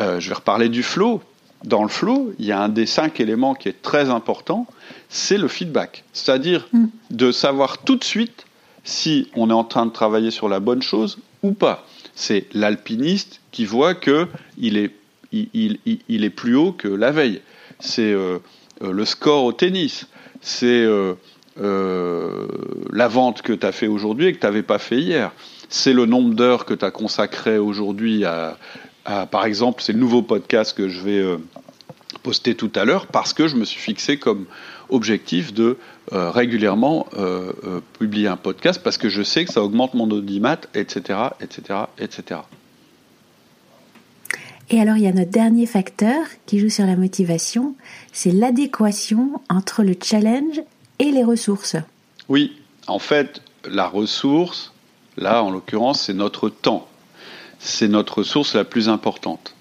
euh, 0.00 0.20
je 0.20 0.28
vais 0.28 0.34
reparler 0.36 0.68
du 0.68 0.82
flow. 0.82 1.22
Dans 1.64 1.82
le 1.82 1.88
flow, 1.88 2.32
il 2.38 2.46
y 2.46 2.52
a 2.52 2.60
un 2.60 2.68
des 2.68 2.86
cinq 2.86 3.20
éléments 3.20 3.54
qui 3.54 3.68
est 3.68 3.82
très 3.82 4.10
important, 4.10 4.66
c'est 5.08 5.38
le 5.38 5.48
feedback. 5.48 6.04
C'est-à-dire 6.12 6.68
mm. 6.72 6.86
de 7.10 7.32
savoir 7.32 7.78
tout 7.78 7.96
de 7.96 8.04
suite 8.04 8.46
si 8.84 9.28
on 9.34 9.50
est 9.50 9.54
en 9.54 9.64
train 9.64 9.86
de 9.86 9.92
travailler 9.92 10.30
sur 10.30 10.48
la 10.48 10.60
bonne 10.60 10.82
chose 10.82 11.18
ou 11.42 11.52
pas. 11.52 11.86
C'est 12.14 12.46
l'alpiniste 12.52 13.40
qui 13.50 13.64
voit 13.64 13.94
que 13.94 14.26
il 14.58 14.76
est, 14.76 14.92
il, 15.32 16.24
est 16.24 16.30
plus 16.30 16.56
haut 16.56 16.72
que 16.72 16.88
la 16.88 17.12
veille. 17.12 17.40
C'est 17.78 18.12
euh, 18.12 18.38
euh, 18.82 18.92
le 18.92 19.04
score 19.04 19.44
au 19.44 19.52
tennis. 19.52 20.06
C'est 20.40 20.84
euh, 20.84 21.14
la 22.92 23.08
vente 23.08 23.42
que 23.42 23.52
tu 23.52 23.66
as 23.66 23.72
fait 23.72 23.86
aujourd'hui 23.86 24.26
et 24.26 24.32
que 24.32 24.40
tu 24.40 24.46
n'avais 24.46 24.62
pas 24.62 24.78
fait 24.78 24.98
hier. 24.98 25.32
C'est 25.68 25.92
le 25.92 26.06
nombre 26.06 26.34
d'heures 26.34 26.64
que 26.64 26.74
tu 26.74 26.84
as 26.84 26.90
consacré 26.90 27.58
aujourd'hui 27.58 28.24
à, 28.24 28.58
par 29.30 29.44
exemple, 29.44 29.82
c'est 29.82 29.92
le 29.92 29.98
nouveau 29.98 30.22
podcast 30.22 30.76
que 30.76 30.88
je 30.88 31.00
vais 31.00 31.38
poster 32.22 32.54
tout 32.54 32.70
à 32.74 32.84
l'heure 32.84 33.06
parce 33.06 33.32
que 33.32 33.48
je 33.48 33.56
me 33.56 33.64
suis 33.64 33.80
fixé 33.80 34.18
comme 34.18 34.46
objectif 34.90 35.52
de 35.52 35.78
euh, 36.12 36.30
régulièrement 36.30 37.06
publier 37.98 38.28
un 38.28 38.36
podcast 38.36 38.80
parce 38.82 38.98
que 38.98 39.08
je 39.08 39.22
sais 39.22 39.44
que 39.44 39.52
ça 39.52 39.62
augmente 39.62 39.94
mon 39.94 40.10
audimat, 40.10 40.60
etc., 40.74 41.18
etc., 41.40 41.80
etc. 41.98 42.40
Et 44.70 44.80
alors, 44.80 44.96
il 44.96 45.02
y 45.02 45.08
a 45.08 45.12
notre 45.12 45.30
dernier 45.30 45.66
facteur 45.66 46.24
qui 46.46 46.60
joue 46.60 46.68
sur 46.68 46.86
la 46.86 46.94
motivation, 46.94 47.74
c'est 48.12 48.30
l'adéquation 48.30 49.40
entre 49.48 49.82
le 49.82 49.96
challenge 50.00 50.62
et 51.00 51.10
les 51.10 51.24
ressources. 51.24 51.76
Oui, 52.28 52.56
en 52.86 53.00
fait, 53.00 53.42
la 53.68 53.88
ressource, 53.88 54.72
là 55.16 55.42
en 55.42 55.50
l'occurrence, 55.50 56.02
c'est 56.02 56.14
notre 56.14 56.48
temps. 56.48 56.86
C'est 57.58 57.88
notre 57.88 58.18
ressource 58.18 58.54
la 58.54 58.64
plus 58.64 58.88
importante. 58.88 59.54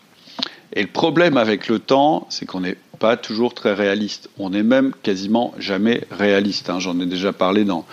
Et 0.73 0.83
le 0.83 0.87
problème 0.87 1.37
avec 1.37 1.67
le 1.67 1.79
temps, 1.79 2.27
c'est 2.29 2.45
qu'on 2.45 2.61
n'est 2.61 2.77
pas 2.99 3.17
toujours 3.17 3.53
très 3.53 3.73
réaliste. 3.73 4.29
On 4.37 4.51
n'est 4.51 4.63
même 4.63 4.93
quasiment 5.01 5.53
jamais 5.57 6.03
réaliste. 6.11 6.69
Hein. 6.69 6.79
J'en 6.79 6.99
ai 6.99 7.05
déjà 7.05 7.33
parlé 7.33 7.65
dans, 7.65 7.85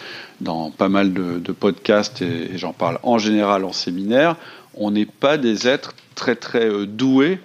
pas 0.70 0.88
mal 0.88 1.12
de, 1.12 1.52
podcasts 1.52 2.22
et, 2.22 2.58
j'en 2.58 2.72
parle 2.72 2.98
en 3.02 3.18
général 3.18 3.64
en 3.64 3.72
séminaire. 3.72 4.36
On 4.74 4.90
n'est 4.90 5.06
pas 5.06 5.38
des 5.38 5.68
êtres 5.68 5.94
très 6.14 6.36
très 6.36 6.66
euh, 6.66 6.86
doués 6.86 7.38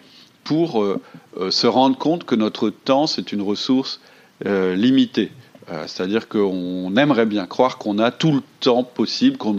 pour 0.43 0.83
euh, 0.83 0.99
euh, 1.39 1.51
se 1.51 1.67
rendre 1.67 1.97
compte 1.97 2.25
que 2.25 2.35
notre 2.35 2.69
temps, 2.69 3.07
c'est 3.07 3.31
une 3.31 3.41
ressource 3.41 4.01
limitée. 4.43 5.31
Euh, 5.71 5.85
c'est-à-dire 5.87 6.27
qu'on 6.27 6.95
aimerait 6.97 7.25
bien 7.25 7.45
croire 7.45 7.77
qu'on 7.77 7.97
a 7.97 8.11
tout 8.11 8.33
le 8.33 8.41
temps 8.59 8.83
possible, 8.83 9.37
qu'on 9.37 9.57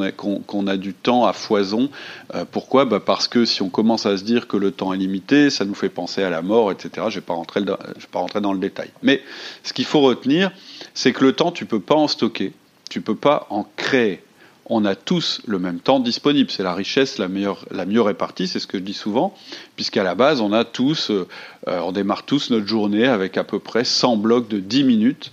a, 0.67 0.77
du 0.77 0.93
temps 0.93 1.25
à 1.25 1.33
foison. 1.33 1.89
Euh, 2.35 2.45
pourquoi? 2.51 2.85
Bah 2.85 3.01
Parce 3.01 3.29
que 3.29 3.45
si 3.47 3.63
on 3.63 3.71
commence 3.71 4.05
à 4.05 4.19
se 4.19 4.25
dire 4.25 4.47
que 4.47 4.59
le 4.59 4.73
temps 4.73 4.93
est 4.93 4.99
limité, 4.99 5.49
ça 5.49 5.65
nous 5.65 5.75
fait 5.75 5.89
penser 5.89 6.23
à 6.23 6.29
la 6.29 6.43
mort, 6.43 6.71
etc. 6.71 6.91
Je 6.97 7.03
ne 7.03 7.11
vais, 7.15 7.21
pas 7.23 7.35
rentrer 7.35 8.41
dans 8.41 8.53
le 8.53 8.59
détail. 8.59 8.91
Mais 9.03 9.23
ce 9.63 9.73
qu'il 9.73 9.87
faut 9.87 10.01
retenir, 10.01 10.51
c'est 10.93 11.13
que 11.13 11.25
le 11.25 11.33
temps, 11.33 11.51
tu 11.51 11.65
ne 11.65 11.69
peux 11.69 11.81
pas 11.81 11.95
en 11.95 12.09
stocker, 12.09 12.53
tu 12.91 12.99
ne 12.99 13.05
peux 13.05 13.17
pas 13.17 13.47
en 13.49 13.67
créer. 13.77 14.23
On 14.67 14.85
a 14.85 14.95
tous 14.95 15.41
le 15.47 15.59
même 15.59 15.81
temps 15.81 15.99
disponible. 15.99 16.51
C'est 16.51 16.63
la 16.63 16.75
richesse 16.75 17.19
la, 17.19 17.29
meilleure, 17.29 17.65
la 17.71 17.85
mieux 17.87 18.03
répartie, 18.03 18.47
c'est 18.47 18.59
ce 18.59 18.67
que 18.67 18.79
je 18.79 18.83
dis 18.83 18.95
souvent, 18.95 19.35
puisqu'à 19.77 20.03
la 20.03 20.15
base, 20.15 20.41
on 20.41 20.53
a 20.53 20.65
tous, 20.65 21.11
euh, 21.11 21.27
on 21.67 21.93
démarre 21.93 22.25
tous 22.25 22.51
notre 22.51 22.67
journée 22.67 23.07
avec 23.07 23.39
à 23.39 23.45
peu 23.45 23.59
près 23.59 23.85
100 23.85 24.19
blocs 24.19 24.49
de 24.49 24.61
10 24.61 24.85
minutes 24.85 25.33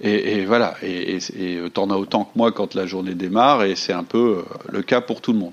et, 0.00 0.44
voilà, 0.44 0.76
et, 0.82 1.18
et 1.36 1.70
t'en 1.74 1.90
as 1.90 1.96
autant 1.96 2.24
que 2.24 2.30
moi 2.36 2.52
quand 2.52 2.74
la 2.74 2.86
journée 2.86 3.14
démarre, 3.14 3.64
et 3.64 3.74
c'est 3.74 3.92
un 3.92 4.04
peu 4.04 4.38
euh, 4.38 4.42
le 4.68 4.82
cas 4.82 5.00
pour 5.00 5.20
tout 5.20 5.32
le 5.32 5.40
monde. 5.40 5.52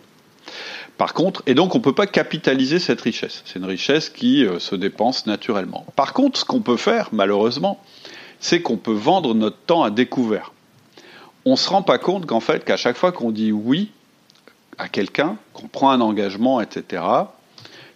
Par 0.98 1.14
contre, 1.14 1.42
et 1.46 1.56
donc 1.56 1.76
on 1.76 1.80
ne 1.80 1.84
peut 1.84 1.96
pas 1.96 2.08
capitaliser 2.08 2.80
cette 2.80 3.02
richesse. 3.02 3.42
C'est 3.46 3.60
une 3.60 3.66
richesse 3.66 4.10
qui 4.10 4.46
euh, 4.46 4.60
se 4.60 4.76
dépense 4.76 5.26
naturellement. 5.26 5.86
Par 5.96 6.14
contre, 6.14 6.40
ce 6.40 6.46
qu'on 6.46 6.62
peut 6.62 6.78
faire, 6.78 7.10
malheureusement, 7.12 7.84
c'est 8.40 8.62
qu'on 8.62 8.78
peut 8.78 8.94
vendre 8.94 9.34
notre 9.34 9.58
temps 9.58 9.84
à 9.84 9.90
découvert. 9.90 10.54
On 11.46 11.52
ne 11.52 11.58
se 11.58 11.70
rend 11.70 11.82
pas 11.82 11.98
compte 11.98 12.26
qu'en 12.26 12.40
fait, 12.40 12.64
qu'à 12.64 12.78
chaque 12.78 12.98
fois 12.98 13.12
qu'on 13.12 13.32
dit 13.32 13.52
oui 13.52 13.92
à 14.78 14.88
quelqu'un, 14.90 15.38
qu'on 15.54 15.68
prend 15.68 15.90
un 15.90 16.02
engagement, 16.02 16.62
etc., 16.62 17.04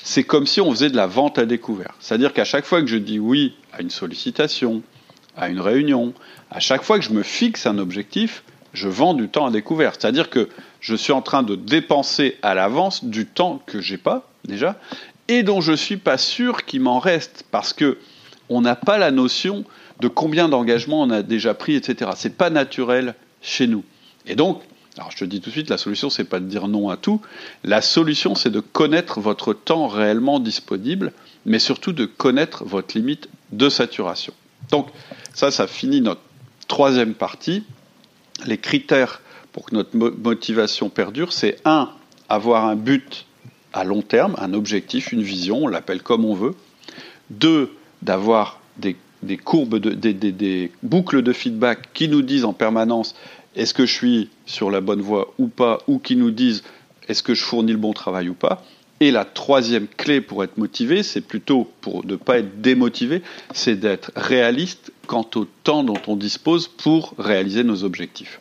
c'est 0.04 0.24
comme 0.24 0.48
si 0.48 0.62
on 0.62 0.72
faisait 0.72 0.90
de 0.90 0.96
la 0.96 1.08
vente 1.08 1.38
à 1.38 1.46
découvert. 1.46 1.94
C'est-à-dire 2.00 2.34
qu'à 2.34 2.46
chaque 2.46 2.66
fois 2.66 2.82
que 2.82 2.88
je 2.88 2.98
dis 2.98 3.20
oui 3.20 3.56
à 3.74 3.82
une 3.82 3.90
sollicitation, 3.90 4.82
à 5.40 5.50
une 5.50 5.62
réunion, 5.62 6.14
à 6.52 6.60
chaque 6.60 6.84
fois 6.84 7.00
que 7.00 7.06
je 7.06 7.12
me 7.12 7.24
fixe 7.24 7.66
un 7.66 7.78
objectif, 7.78 8.44
je 8.74 8.88
vends 8.88 9.14
du 9.14 9.30
temps 9.30 9.48
à 9.48 9.52
découvert. 9.52 9.94
C'est-à-dire 9.94 10.30
que 10.30 10.50
je 10.82 10.96
suis 10.96 11.14
en 11.14 11.22
train 11.22 11.44
de 11.44 11.56
dépenser 11.56 12.38
à 12.42 12.54
l'avance 12.54 13.06
du 13.06 13.26
temps 13.26 13.62
que 13.66 13.82
j'ai 13.82 13.98
pas 13.98 14.30
déjà 14.46 14.76
et 15.28 15.44
dont 15.44 15.62
je 15.62 15.74
suis 15.74 15.98
pas 15.98 16.18
sûr 16.18 16.66
qu'il 16.66 16.82
m'en 16.82 17.00
reste 17.00 17.46
parce 17.52 17.74
que 17.74 17.98
on 18.50 18.62
n'a 18.62 18.76
pas 18.76 18.98
la 18.98 19.12
notion 19.12 19.64
de 20.00 20.08
combien 20.08 20.50
d'engagements 20.50 21.02
on 21.02 21.10
a 21.10 21.22
déjà 21.22 21.54
pris, 21.54 21.76
etc. 21.76 22.12
C'est 22.16 22.36
pas 22.36 22.50
naturel 22.50 23.16
chez 23.42 23.68
nous. 23.68 23.84
Et 24.26 24.36
donc, 24.36 24.62
je 25.10 25.18
te 25.18 25.26
dis 25.26 25.40
tout 25.40 25.50
de 25.50 25.54
suite, 25.54 25.70
la 25.70 25.78
solution 25.78 26.10
c'est 26.10 26.24
pas 26.24 26.40
de 26.40 26.46
dire 26.46 26.68
non 26.68 26.90
à 26.90 26.98
tout. 26.98 27.22
La 27.64 27.82
solution 27.82 28.36
c'est 28.36 28.50
de 28.50 28.60
connaître 28.60 29.20
votre 29.20 29.54
temps 29.54 29.88
réellement 29.88 30.40
disponible, 30.40 31.14
mais 31.46 31.60
surtout 31.60 31.94
de 31.94 32.06
connaître 32.06 32.66
votre 32.66 32.98
limite 32.98 33.30
de 33.52 33.70
saturation. 33.70 34.34
Donc 34.72 34.88
ça, 35.34 35.52
ça 35.52 35.68
finit 35.68 36.02
notre 36.02 36.22
troisième 36.68 37.14
partie. 37.14 37.64
Les 38.46 38.58
critères 38.58 39.22
pour 39.52 39.66
que 39.66 39.76
notre 39.76 39.98
motivation 39.98 40.90
perdure, 40.90 41.34
c'est 41.34 41.58
un, 41.66 41.90
avoir 42.30 42.66
un 42.66 42.76
but 42.76 43.26
à 43.74 43.84
long 43.84 44.02
terme, 44.02 44.36
un 44.38 44.54
objectif, 44.54 45.12
une 45.12 45.22
vision, 45.22 45.64
on 45.64 45.68
l'appelle 45.68 46.02
comme 46.02 46.26
on 46.26 46.34
veut. 46.34 46.56
Deux, 47.30 47.72
d'avoir 48.02 48.60
des, 48.78 48.96
courbes, 49.38 49.78
des, 49.78 50.72
boucles 50.84 51.22
de 51.22 51.34
feedback 51.34 51.90
qui 51.94 52.08
nous 52.08 52.22
disent 52.22 52.46
en 52.46 52.54
permanence 52.54 53.16
est-ce 53.56 53.74
que 53.74 53.86
je 53.86 53.94
suis 53.94 54.30
sur 54.46 54.72
la 54.72 54.82
bonne 54.82 55.02
voie 55.02 55.34
ou 55.38 55.48
pas, 55.48 55.80
ou 55.88 56.00
qui 56.00 56.16
nous 56.16 56.32
disent 56.32 56.64
est-ce 57.08 57.24
que 57.24 57.34
je 57.34 57.44
fournis 57.44 57.72
le 57.72 57.78
bon 57.78 57.94
travail 57.94 58.30
ou 58.30 58.34
pas. 58.36 58.64
Et 59.02 59.12
la 59.12 59.24
troisième 59.24 59.88
clé 59.88 60.20
pour 60.20 60.44
être 60.44 60.58
motivé, 60.58 61.04
c'est 61.04 61.22
plutôt 61.22 61.72
pour 61.82 62.06
ne 62.06 62.16
pas 62.16 62.40
être 62.40 62.62
démotivé, 62.62 63.22
c'est 63.54 63.76
d'être 63.76 64.12
réaliste 64.16 64.92
quant 65.08 65.28
au 65.36 65.46
temps 65.64 65.84
dont 65.84 66.02
on 66.08 66.16
dispose 66.16 66.68
pour 66.68 67.14
réaliser 67.18 67.64
nos 67.64 67.84
objectifs. 67.84 68.40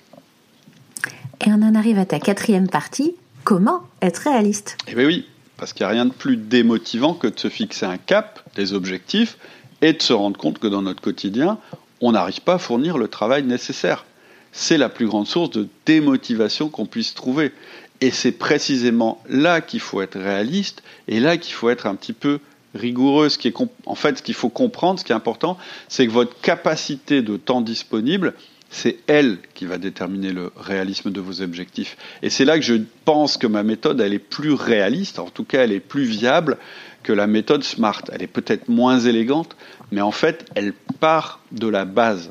Et 1.46 1.50
on 1.50 1.62
en 1.62 1.76
arrive 1.76 1.98
à 1.98 2.06
ta 2.06 2.18
quatrième 2.18 2.68
partie, 2.68 3.14
comment 3.44 3.82
être 4.02 4.18
réaliste? 4.18 4.76
Eh 4.88 4.94
bien 4.94 5.06
oui, 5.06 5.26
parce 5.56 5.72
qu'il 5.72 5.86
n'y 5.86 5.90
a 5.90 5.92
rien 5.92 6.06
de 6.06 6.12
plus 6.12 6.36
démotivant 6.36 7.14
que 7.14 7.28
de 7.28 7.38
se 7.38 7.48
fixer 7.48 7.86
un 7.86 7.98
cap, 7.98 8.42
des 8.56 8.72
objectifs, 8.72 9.38
et 9.80 9.92
de 9.92 10.02
se 10.02 10.12
rendre 10.12 10.36
compte 10.36 10.58
que 10.58 10.66
dans 10.66 10.82
notre 10.82 11.00
quotidien, 11.00 11.58
on 12.00 12.12
n'arrive 12.12 12.40
pas 12.40 12.54
à 12.54 12.58
fournir 12.58 12.98
le 12.98 13.06
travail 13.06 13.44
nécessaire. 13.44 14.04
C'est 14.50 14.78
la 14.78 14.88
plus 14.88 15.06
grande 15.06 15.26
source 15.26 15.50
de 15.50 15.68
démotivation 15.86 16.68
qu'on 16.68 16.86
puisse 16.86 17.14
trouver. 17.14 17.52
Et 18.00 18.10
c'est 18.10 18.32
précisément 18.32 19.22
là 19.28 19.60
qu'il 19.60 19.80
faut 19.80 20.00
être 20.02 20.18
réaliste 20.18 20.82
et 21.08 21.20
là 21.20 21.36
qu'il 21.36 21.54
faut 21.54 21.68
être 21.68 21.86
un 21.86 21.94
petit 21.94 22.12
peu 22.12 22.38
rigoureux. 22.74 23.28
Qui 23.28 23.48
est 23.48 23.54
en 23.86 23.94
fait, 23.94 24.18
ce 24.18 24.22
qu'il 24.22 24.34
faut 24.34 24.50
comprendre, 24.50 25.00
ce 25.00 25.04
qui 25.04 25.12
est 25.12 25.16
important, 25.16 25.58
c'est 25.88 26.06
que 26.06 26.12
votre 26.12 26.40
capacité 26.40 27.22
de 27.22 27.36
temps 27.36 27.60
disponible, 27.60 28.34
c'est 28.70 28.98
elle 29.06 29.38
qui 29.54 29.64
va 29.66 29.78
déterminer 29.78 30.32
le 30.32 30.52
réalisme 30.56 31.10
de 31.10 31.20
vos 31.20 31.40
objectifs. 31.40 31.96
Et 32.22 32.30
c'est 32.30 32.44
là 32.44 32.58
que 32.58 32.64
je 32.64 32.74
pense 33.04 33.36
que 33.36 33.46
ma 33.46 33.62
méthode, 33.62 34.00
elle 34.00 34.12
est 34.12 34.18
plus 34.18 34.52
réaliste, 34.52 35.18
en 35.18 35.30
tout 35.30 35.44
cas, 35.44 35.64
elle 35.64 35.72
est 35.72 35.80
plus 35.80 36.04
viable 36.04 36.58
que 37.02 37.12
la 37.12 37.26
méthode 37.26 37.64
SMART. 37.64 38.02
Elle 38.12 38.22
est 38.22 38.26
peut-être 38.26 38.68
moins 38.68 38.98
élégante, 39.00 39.56
mais 39.90 40.02
en 40.02 40.10
fait, 40.10 40.44
elle 40.54 40.74
part 41.00 41.40
de 41.52 41.66
la 41.66 41.84
base. 41.84 42.30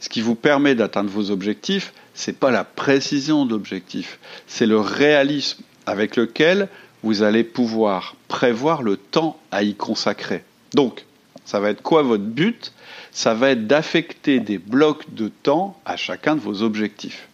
Ce 0.00 0.08
qui 0.08 0.20
vous 0.20 0.34
permet 0.34 0.74
d'atteindre 0.74 1.10
vos 1.10 1.30
objectifs, 1.30 1.92
c'est 2.16 2.38
pas 2.38 2.50
la 2.50 2.64
précision 2.64 3.46
d'objectifs, 3.46 4.18
c'est 4.46 4.66
le 4.66 4.80
réalisme 4.80 5.62
avec 5.84 6.16
lequel 6.16 6.68
vous 7.02 7.22
allez 7.22 7.44
pouvoir 7.44 8.16
prévoir 8.26 8.82
le 8.82 8.96
temps 8.96 9.38
à 9.52 9.62
y 9.62 9.74
consacrer. 9.74 10.42
Donc, 10.74 11.04
ça 11.44 11.60
va 11.60 11.70
être 11.70 11.82
quoi 11.82 12.02
votre 12.02 12.24
but? 12.24 12.72
Ça 13.12 13.34
va 13.34 13.50
être 13.50 13.66
d'affecter 13.66 14.40
des 14.40 14.58
blocs 14.58 15.14
de 15.14 15.28
temps 15.28 15.78
à 15.84 15.96
chacun 15.96 16.34
de 16.34 16.40
vos 16.40 16.62
objectifs. 16.62 17.28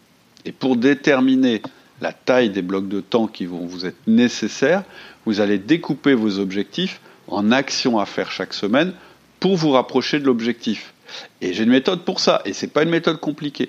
Et 0.44 0.52
pour 0.52 0.76
déterminer 0.76 1.62
la 2.00 2.12
taille 2.12 2.50
des 2.50 2.62
blocs 2.62 2.88
de 2.88 3.00
temps 3.00 3.28
qui 3.28 3.46
vont 3.46 3.64
vous 3.64 3.86
être 3.86 4.06
nécessaires, 4.06 4.82
vous 5.24 5.40
allez 5.40 5.58
découper 5.58 6.14
vos 6.14 6.40
objectifs 6.40 7.00
en 7.28 7.52
actions 7.52 8.00
à 8.00 8.04
faire 8.04 8.32
chaque 8.32 8.52
semaine 8.52 8.92
pour 9.38 9.56
vous 9.56 9.70
rapprocher 9.70 10.18
de 10.18 10.26
l'objectif. 10.26 10.92
Et 11.40 11.52
j'ai 11.52 11.62
une 11.62 11.70
méthode 11.70 12.04
pour 12.04 12.18
ça, 12.20 12.42
et 12.44 12.52
ce 12.52 12.66
n'est 12.66 12.72
pas 12.72 12.82
une 12.82 12.90
méthode 12.90 13.20
compliquée. 13.20 13.68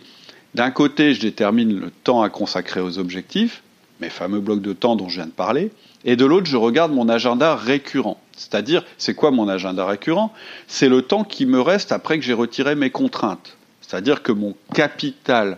D'un 0.56 0.72
côté, 0.72 1.14
je 1.14 1.22
détermine 1.22 1.80
le 1.80 1.90
temps 1.90 2.22
à 2.22 2.30
consacrer 2.30 2.80
aux 2.80 3.00
objectifs, 3.00 3.64
mes 4.00 4.10
fameux 4.10 4.40
blocs 4.40 4.62
de 4.62 4.74
temps 4.74 4.96
dont 4.96 5.10
je 5.10 5.16
viens 5.16 5.26
de 5.26 5.32
parler, 5.32 5.72
et 6.06 6.16
de 6.16 6.26
l'autre, 6.26 6.48
je 6.48 6.58
regarde 6.58 6.92
mon 6.92 7.10
agenda 7.10 7.56
récurrent. 7.56 8.20
C'est-à-dire, 8.36 8.84
c'est 8.98 9.14
quoi 9.14 9.32
mon 9.32 9.48
agenda 9.48 9.86
récurrent? 9.86 10.34
C'est 10.68 10.90
le 10.90 11.02
temps 11.02 11.24
qui 11.24 11.46
me 11.46 11.62
reste 11.62 11.92
après 11.92 12.20
que 12.20 12.26
j'ai 12.26 12.34
retiré 12.34 12.76
mes 12.76 12.90
contraintes. 12.90 13.58
C'est-à-dire 13.82 14.22
que 14.22 14.32
mon 14.32 14.56
capital 14.74 15.58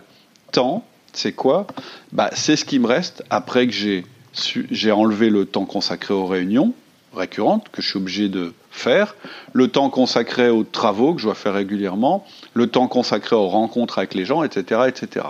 temps, 0.52 0.86
c'est 1.12 1.32
quoi? 1.32 1.66
Bah, 2.12 2.30
C'est 2.34 2.56
ce 2.56 2.64
qui 2.64 2.78
me 2.78 2.86
reste 2.86 3.24
après 3.30 3.66
que 3.66 3.72
j'ai 3.72 4.92
enlevé 4.92 5.30
le 5.30 5.46
temps 5.46 5.64
consacré 5.64 6.14
aux 6.14 6.26
réunions 6.26 6.74
récurrentes 7.16 7.68
que 7.70 7.82
je 7.82 7.88
suis 7.88 7.98
obligé 7.98 8.28
de 8.28 8.52
faire, 8.70 9.16
le 9.52 9.68
temps 9.68 9.90
consacré 9.90 10.48
aux 10.48 10.64
travaux 10.64 11.14
que 11.14 11.20
je 11.20 11.26
dois 11.26 11.34
faire 11.34 11.54
régulièrement, 11.54 12.26
le 12.54 12.66
temps 12.66 12.88
consacré 12.88 13.34
aux 13.34 13.48
rencontres 13.48 13.98
avec 13.98 14.14
les 14.14 14.24
gens, 14.24 14.42
etc. 14.42 14.82
etc. 14.86 15.26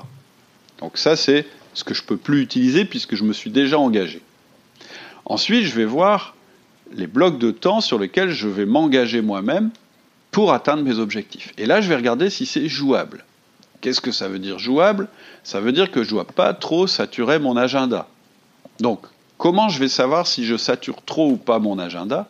Donc 0.81 0.99
ça, 0.99 1.17
c'est 1.17 1.47
ce 1.75 1.85
que 1.85 1.95
je 1.95 2.03
ne 2.03 2.07
peux 2.07 2.17
plus 2.17 2.43
utiliser 2.43 2.85
puisque 2.85 3.15
je 3.15 3.25
me 3.25 3.33
suis 3.33 3.51
déjà 3.51 3.79
engagé. 3.79 4.21
Ensuite, 5.25 5.65
je 5.65 5.75
vais 5.75 5.85
voir 5.85 6.35
les 6.93 7.07
blocs 7.07 7.39
de 7.39 7.51
temps 7.51 7.81
sur 7.81 7.99
lesquels 7.99 8.31
je 8.31 8.49
vais 8.49 8.67
m'engager 8.67 9.21
moi-même 9.21 9.71
pour 10.31 10.53
atteindre 10.53 10.83
mes 10.83 10.99
objectifs. 10.99 11.53
Et 11.59 11.67
là, 11.67 11.81
je 11.81 11.89
vais 11.89 11.97
regarder 11.97 12.31
si 12.31 12.47
c'est 12.47 12.69
jouable. 12.69 13.25
Qu'est-ce 13.81 14.01
que 14.01 14.13
ça 14.13 14.29
veut 14.29 14.39
dire 14.39 14.59
jouable? 14.59 15.09
Ça 15.43 15.61
veut 15.61 15.73
dire 15.73 15.91
que 15.91 16.03
je 16.03 16.09
ne 16.09 16.15
dois 16.15 16.25
pas 16.27 16.55
trop 16.55 16.87
saturer 16.87 17.39
mon 17.39 17.57
agenda. 17.57 18.07
Donc, 18.81 19.01
comment 19.39 19.69
je 19.69 19.79
vais 19.79 19.89
savoir 19.89 20.27
si 20.27 20.45
je 20.45 20.57
sature 20.57 21.03
trop 21.05 21.31
ou 21.31 21.37
pas 21.37 21.59
mon 21.59 21.79
agenda 21.79 22.29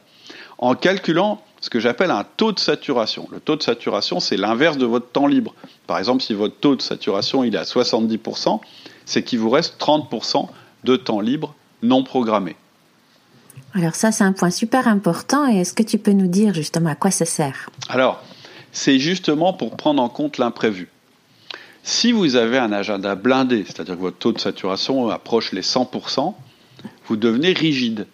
En 0.59 0.75
calculant 0.75 1.43
ce 1.61 1.71
que 1.71 1.81
j'appelle 1.81 2.11
un 2.11 2.25
taux 2.37 2.53
de 2.53 2.59
saturation. 2.59 3.29
Le 3.33 3.41
taux 3.41 3.57
de 3.57 3.63
saturation, 3.63 4.21
c'est 4.21 4.37
l'inverse 4.37 4.77
de 4.77 4.87
votre 4.87 5.09
temps 5.09 5.27
libre. 5.27 5.55
Par 5.87 5.99
exemple, 5.99 6.23
si 6.23 6.35
votre 6.35 6.57
taux 6.57 6.77
de 6.77 6.83
saturation 6.83 7.45
il 7.45 7.55
est 7.55 7.59
à 7.59 7.65
70%, 7.65 8.61
c'est 9.05 9.23
qu'il 9.23 9.39
vous 9.39 9.51
reste 9.51 9.81
30% 9.81 10.49
de 10.85 10.97
temps 10.97 11.21
libre 11.21 11.55
non 11.83 12.05
programmé. 12.05 12.57
Alors 13.75 13.95
ça, 13.95 14.13
c'est 14.13 14.25
un 14.25 14.33
point 14.33 14.51
super 14.51 14.89
important. 14.89 15.49
Et 15.49 15.61
est-ce 15.61 15.75
que 15.75 15.83
tu 15.83 15.99
peux 15.99 16.13
nous 16.13 16.29
dire 16.29 16.55
justement 16.55 16.91
à 16.91 16.95
quoi 16.95 17.11
ça 17.11 17.25
sert? 17.25 17.71
Alors, 17.89 18.23
c'est 18.73 18.99
justement 18.99 19.53
pour 19.53 19.77
prendre 19.77 20.03
en 20.03 20.09
compte 20.09 20.39
l'imprévu. 20.39 20.89
Si 21.83 22.11
vous 22.11 22.37
avez 22.37 22.59
un 22.59 22.73
agenda 22.73 23.15
blindé, 23.15 23.65
c'est-à-dire 23.65 23.95
que 23.95 24.01
votre 24.01 24.19
taux 24.19 24.33
de 24.33 24.41
saturation 24.41 25.09
approche 25.09 25.53
les 25.53 25.63
100%, 25.63 26.35
vous 27.07 27.17
devenez 27.17 27.53
rigide. 27.53 28.07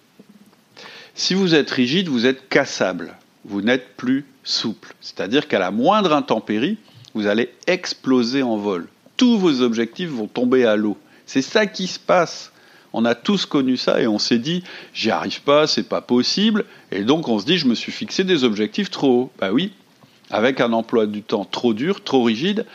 Si 1.14 1.34
vous 1.34 1.54
êtes 1.54 1.70
rigide, 1.70 2.08
vous 2.08 2.26
êtes 2.26 2.48
cassable. 2.48 3.14
Vous 3.44 3.60
n'êtes 3.60 3.96
plus 3.96 4.24
souple. 4.44 4.94
C'est-à-dire 5.00 5.48
qu'à 5.48 5.58
la 5.58 5.70
moindre 5.70 6.12
intempérie, 6.12 6.78
vous 7.14 7.26
allez 7.26 7.50
exploser 7.66 8.42
en 8.42 8.56
vol. 8.56 8.88
Tous 9.16 9.38
vos 9.38 9.60
objectifs 9.62 10.10
vont 10.10 10.26
tomber 10.26 10.64
à 10.64 10.76
l'eau. 10.76 10.96
C'est 11.26 11.42
ça 11.42 11.66
qui 11.66 11.86
se 11.86 11.98
passe 11.98 12.52
on 12.92 13.04
a 13.04 13.14
tous 13.14 13.46
connu 13.46 13.76
ça 13.76 14.00
et 14.00 14.06
on 14.06 14.18
s'est 14.18 14.38
dit 14.38 14.62
j'y 14.92 15.10
arrive 15.10 15.42
pas, 15.42 15.66
c'est 15.66 15.88
pas 15.88 16.00
possible. 16.00 16.64
Et 16.90 17.04
donc 17.04 17.28
on 17.28 17.38
se 17.38 17.46
dit 17.46 17.56
je 17.56 17.66
me 17.66 17.74
suis 17.74 17.92
fixé 17.92 18.24
des 18.24 18.44
objectifs 18.44 18.90
trop 18.90 19.08
hauts. 19.08 19.32
Bah 19.38 19.52
oui, 19.52 19.72
avec 20.30 20.60
un 20.60 20.72
emploi 20.72 21.06
du 21.06 21.22
temps 21.22 21.44
trop 21.44 21.74
dur, 21.74 22.04
trop 22.04 22.22
rigide, 22.22 22.66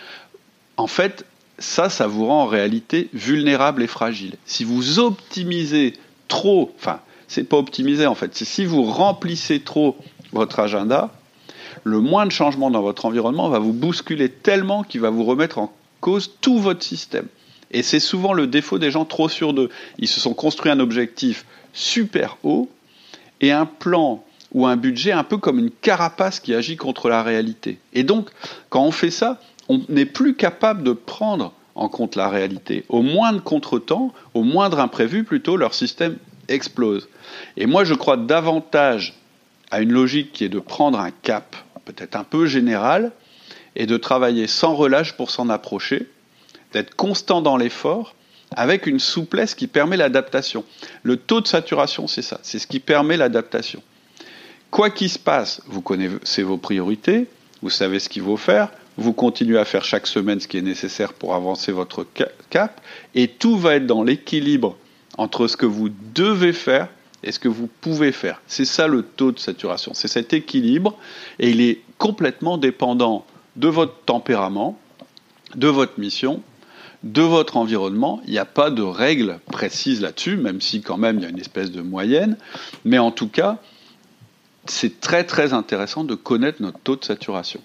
en 0.77 0.87
fait, 0.87 1.25
ça, 1.59 1.89
ça 1.89 2.07
vous 2.07 2.27
rend 2.27 2.43
en 2.43 2.47
réalité 2.47 3.09
vulnérable 3.13 3.81
et 3.81 3.87
fragile. 3.87 4.35
Si 4.45 4.63
vous 4.63 4.99
optimisez 4.99 5.93
trop, 6.27 6.71
enfin, 6.75 6.99
c'est 7.27 7.43
pas 7.43 7.57
optimiser 7.57 8.05
en 8.05 8.15
fait, 8.15 8.35
c'est 8.35 8.45
si 8.45 8.65
vous 8.65 8.83
remplissez 8.83 9.59
trop 9.59 9.97
votre 10.31 10.59
agenda, 10.59 11.11
le 11.83 11.99
moins 11.99 12.25
de 12.25 12.31
changements 12.31 12.71
dans 12.71 12.81
votre 12.81 13.05
environnement 13.05 13.49
va 13.49 13.59
vous 13.59 13.73
bousculer 13.73 14.29
tellement 14.29 14.83
qu'il 14.83 15.01
va 15.01 15.09
vous 15.09 15.23
remettre 15.23 15.57
en 15.57 15.73
cause 16.01 16.31
tout 16.41 16.59
votre 16.59 16.83
système. 16.83 17.27
Et 17.71 17.83
c'est 17.83 17.99
souvent 17.99 18.33
le 18.33 18.47
défaut 18.47 18.79
des 18.79 18.91
gens 18.91 19.05
trop 19.05 19.29
sûrs 19.29 19.53
d'eux. 19.53 19.69
Ils 19.97 20.07
se 20.07 20.19
sont 20.19 20.33
construits 20.33 20.71
un 20.71 20.79
objectif 20.79 21.45
super 21.73 22.37
haut 22.43 22.69
et 23.41 23.51
un 23.51 23.65
plan 23.65 24.23
ou 24.53 24.65
un 24.65 24.77
budget 24.77 25.11
un 25.11 25.23
peu 25.23 25.37
comme 25.37 25.59
une 25.59 25.71
carapace 25.71 26.39
qui 26.39 26.53
agit 26.53 26.77
contre 26.77 27.09
la 27.09 27.23
réalité. 27.23 27.79
Et 27.93 28.03
donc, 28.03 28.29
quand 28.69 28.83
on 28.83 28.91
fait 28.91 29.11
ça, 29.11 29.41
on 29.67 29.81
n'est 29.89 30.05
plus 30.05 30.35
capable 30.35 30.83
de 30.83 30.93
prendre 30.93 31.53
en 31.77 31.89
compte 31.89 32.15
la 32.15 32.27
réalité. 32.27 32.83
Au 32.89 33.01
moindre 33.01 33.41
contretemps, 33.41 34.11
au 34.33 34.43
moindre 34.43 34.79
imprévu, 34.79 35.23
plutôt, 35.23 35.55
leur 35.55 35.73
système 35.73 36.17
explose. 36.47 37.07
Et 37.55 37.67
moi, 37.67 37.83
je 37.83 37.93
crois 37.93 38.17
davantage 38.17 39.13
à 39.71 39.81
une 39.81 39.91
logique 39.91 40.33
qui 40.33 40.43
est 40.43 40.49
de 40.49 40.59
prendre 40.59 40.99
un 40.99 41.11
cap, 41.11 41.55
peut-être 41.85 42.15
un 42.15 42.23
peu 42.23 42.47
général, 42.47 43.11
et 43.75 43.85
de 43.85 43.95
travailler 43.95 44.47
sans 44.47 44.75
relâche 44.75 45.13
pour 45.13 45.29
s'en 45.29 45.49
approcher, 45.49 46.09
d'être 46.73 46.95
constant 46.95 47.41
dans 47.41 47.57
l'effort 47.57 48.15
avec 48.55 48.87
une 48.87 48.99
souplesse 48.99 49.55
qui 49.55 49.67
permet 49.67 49.97
l'adaptation. 49.97 50.63
Le 51.03 51.17
taux 51.17 51.41
de 51.41 51.47
saturation, 51.47 52.07
c'est 52.07 52.21
ça, 52.21 52.39
c'est 52.41 52.59
ce 52.59 52.67
qui 52.67 52.79
permet 52.79 53.17
l'adaptation. 53.17 53.83
Quoi 54.71 54.89
qu'il 54.89 55.09
se 55.09 55.19
passe, 55.19 55.61
vous 55.67 55.81
connaissez 55.81 56.43
vos 56.43 56.57
priorités, 56.57 57.27
vous 57.61 57.69
savez 57.69 57.99
ce 57.99 58.09
qu'il 58.09 58.23
faut 58.23 58.37
faire, 58.37 58.69
vous 58.97 59.13
continuez 59.13 59.57
à 59.57 59.65
faire 59.65 59.85
chaque 59.85 60.07
semaine 60.07 60.39
ce 60.39 60.47
qui 60.47 60.57
est 60.57 60.61
nécessaire 60.61 61.13
pour 61.13 61.35
avancer 61.35 61.71
votre 61.71 62.05
cap, 62.49 62.81
et 63.15 63.27
tout 63.27 63.57
va 63.57 63.75
être 63.75 63.85
dans 63.85 64.03
l'équilibre 64.03 64.77
entre 65.17 65.47
ce 65.47 65.57
que 65.57 65.65
vous 65.65 65.89
devez 66.13 66.53
faire 66.53 66.89
et 67.23 67.31
ce 67.31 67.39
que 67.39 67.47
vous 67.47 67.69
pouvez 67.81 68.11
faire. 68.11 68.41
C'est 68.47 68.65
ça 68.65 68.87
le 68.87 69.03
taux 69.03 69.31
de 69.31 69.39
saturation, 69.39 69.93
c'est 69.93 70.07
cet 70.07 70.33
équilibre, 70.33 70.97
et 71.39 71.49
il 71.49 71.61
est 71.61 71.81
complètement 71.97 72.57
dépendant 72.57 73.25
de 73.55 73.67
votre 73.67 73.95
tempérament, 74.05 74.79
de 75.55 75.67
votre 75.67 75.99
mission, 75.99 76.41
de 77.03 77.21
votre 77.21 77.57
environnement. 77.57 78.21
Il 78.25 78.31
n'y 78.31 78.39
a 78.39 78.45
pas 78.45 78.69
de 78.69 78.81
règle 78.81 79.39
précise 79.51 80.01
là-dessus, 80.01 80.37
même 80.37 80.61
si 80.61 80.81
quand 80.81 80.97
même 80.97 81.17
il 81.17 81.23
y 81.23 81.25
a 81.25 81.29
une 81.29 81.39
espèce 81.39 81.71
de 81.71 81.81
moyenne. 81.81 82.37
Mais 82.85 82.99
en 82.99 83.11
tout 83.11 83.29
cas, 83.29 83.57
c'est 84.65 84.99
très 84.99 85.23
très 85.23 85.53
intéressant 85.53 86.03
de 86.03 86.15
connaître 86.15 86.61
notre 86.61 86.79
taux 86.79 86.95
de 86.95 87.05
saturation. 87.05 87.61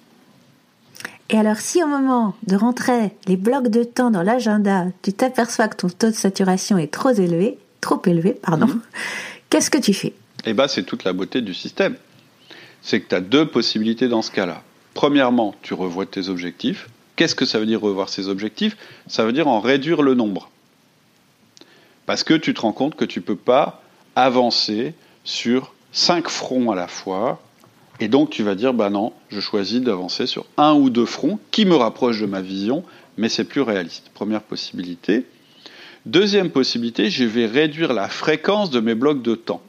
Et 1.33 1.39
alors, 1.39 1.57
si 1.57 1.83
au 1.83 1.87
moment 1.87 2.37
de 2.47 2.57
rentrer 2.57 3.13
les 3.27 3.39
blocs 3.39 3.69
de 3.69 3.85
temps 3.85 4.11
dans 4.11 4.23
l'agenda, 4.23 4.85
tu 5.01 5.15
t'aperçois 5.15 5.67
que 5.67 5.77
ton 5.77 5.89
taux 5.89 6.11
de 6.11 6.15
saturation 6.15 6.77
est 6.77 6.93
trop 6.93 7.11
élevé, 7.11 7.57
trop 7.81 8.01
élevé, 8.05 8.33
pardon, 8.35 8.67
mhm. 8.67 8.81
qu'est-ce 9.51 9.71
que 9.71 9.79
tu 9.79 9.95
fais? 9.95 10.13
Eh 10.45 10.53
bien, 10.53 10.69
c'est 10.69 10.83
toute 10.83 11.05
la 11.05 11.15
beauté 11.15 11.41
du 11.41 11.55
système. 11.55 11.97
C'est 12.83 13.01
que 13.01 13.09
tu 13.09 13.15
as 13.15 13.23
deux 13.23 13.47
possibilités 13.47 14.09
dans 14.09 14.21
ce 14.21 14.31
cas-là. 14.31 14.63
Premièrement, 14.93 15.55
tu 15.63 15.73
revois 15.73 16.05
tes 16.05 16.29
objectifs. 16.29 16.91
Qu'est-ce 17.17 17.35
que 17.35 17.47
ça 17.47 17.59
veut 17.59 17.67
dire 17.67 17.81
revoir 17.81 18.11
ses 18.11 18.29
objectifs? 18.29 18.77
Ça 19.07 19.25
veut 19.25 19.33
dire 19.33 19.49
en 19.49 19.61
réduire 19.61 20.03
le 20.03 20.15
nombre. 20.15 20.51
Parce 22.05 22.25
que 22.25 22.35
tu 22.35 22.53
te 22.53 22.61
rends 22.61 22.73
compte 22.73 22.95
que 22.95 23.07
tu 23.07 23.21
ne 23.21 23.25
peux 23.25 23.37
pas 23.37 23.83
avancer 24.17 24.93
sur 25.25 25.73
cinq 25.93 26.29
fronts 26.29 26.71
à 26.71 26.75
la 26.75 26.89
fois. 26.89 27.41
Et 28.01 28.09
donc 28.09 28.31
tu 28.31 28.43
vas 28.43 28.55
dire, 28.55 28.75
bah 28.75 28.91
non, 28.91 29.13
je 29.29 29.41
choisis 29.41 29.81
d'avancer 29.81 30.27
sur 30.27 30.47
un 30.57 30.75
ou 30.75 30.91
deux 30.91 31.07
fronts 31.07 31.39
qui 31.51 31.65
me 31.65 31.77
rapprochent 31.77 32.21
de 32.21 32.27
ma 32.27 32.41
vision, 32.41 32.85
mais 33.17 33.29
c'est 33.29 33.45
plus 33.45 33.61
réaliste. 33.61 34.11
Première 34.15 34.43
possibilité. 34.43 35.27
Deuxième 36.07 36.51
possibilité, 36.51 37.11
je 37.11 37.25
vais 37.25 37.47
réduire 37.47 37.93
la 37.93 38.09
fréquence 38.09 38.71
de 38.71 38.81
mes 38.81 38.95
blocs 38.95 39.23
de 39.23 39.35
temps 39.35 39.63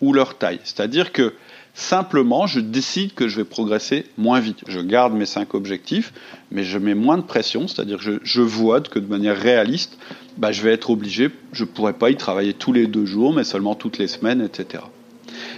ou 0.00 0.12
leur 0.12 0.36
taille. 0.36 0.60
C'est-à-dire 0.64 1.12
que 1.12 1.34
Simplement, 1.76 2.46
je 2.46 2.58
décide 2.58 3.12
que 3.12 3.28
je 3.28 3.36
vais 3.36 3.44
progresser 3.44 4.06
moins 4.16 4.40
vite. 4.40 4.60
Je 4.66 4.80
garde 4.80 5.12
mes 5.12 5.26
cinq 5.26 5.52
objectifs, 5.52 6.14
mais 6.50 6.64
je 6.64 6.78
mets 6.78 6.94
moins 6.94 7.18
de 7.18 7.22
pression, 7.22 7.68
c'est-à-dire 7.68 7.98
que 7.98 8.18
je, 8.22 8.40
vois 8.40 8.80
que 8.80 8.98
de 8.98 9.06
manière 9.06 9.36
réaliste, 9.38 9.98
bah, 10.38 10.52
je 10.52 10.62
vais 10.62 10.72
être 10.72 10.88
obligé, 10.88 11.28
je 11.52 11.64
ne 11.64 11.68
pourrai 11.68 11.92
pas 11.92 12.08
y 12.08 12.16
travailler 12.16 12.54
tous 12.54 12.72
les 12.72 12.86
deux 12.86 13.04
jours, 13.04 13.34
mais 13.34 13.44
seulement 13.44 13.74
toutes 13.74 13.98
les 13.98 14.08
semaines, 14.08 14.40
etc. 14.40 14.84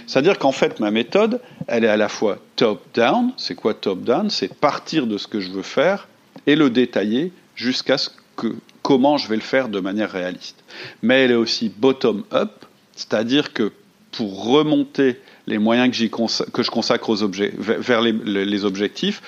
C'est-à-dire 0.07 0.39
qu'en 0.39 0.51
fait, 0.51 0.79
ma 0.79 0.91
méthode, 0.91 1.41
elle 1.67 1.83
est 1.83 1.89
à 1.89 1.97
la 1.97 2.09
fois 2.09 2.39
top-down. 2.55 3.31
C'est 3.37 3.55
quoi 3.55 3.73
top-down? 3.73 4.29
C'est 4.29 4.53
partir 4.53 5.07
de 5.07 5.17
ce 5.17 5.27
que 5.27 5.39
je 5.39 5.51
veux 5.51 5.61
faire 5.61 6.07
et 6.47 6.55
le 6.55 6.69
détailler 6.69 7.31
jusqu'à 7.55 7.97
ce 7.97 8.09
que 8.35 8.55
comment 8.81 9.17
je 9.17 9.27
vais 9.27 9.35
le 9.35 9.41
faire 9.41 9.69
de 9.69 9.79
manière 9.79 10.11
réaliste. 10.11 10.63
Mais 11.03 11.25
elle 11.25 11.31
est 11.31 11.35
aussi 11.35 11.69
bottom-up, 11.69 12.65
c'est-à-dire 12.95 13.53
que 13.53 13.71
pour 14.11 14.45
remonter 14.45 15.19
les 15.45 15.57
moyens 15.57 15.89
que, 15.91 16.63
je 16.63 16.71
consacre 16.71 17.09
aux 17.09 17.21
objets, 17.21 17.53
vers 17.57 18.01
les, 18.01 18.65
objectifs 18.65 19.21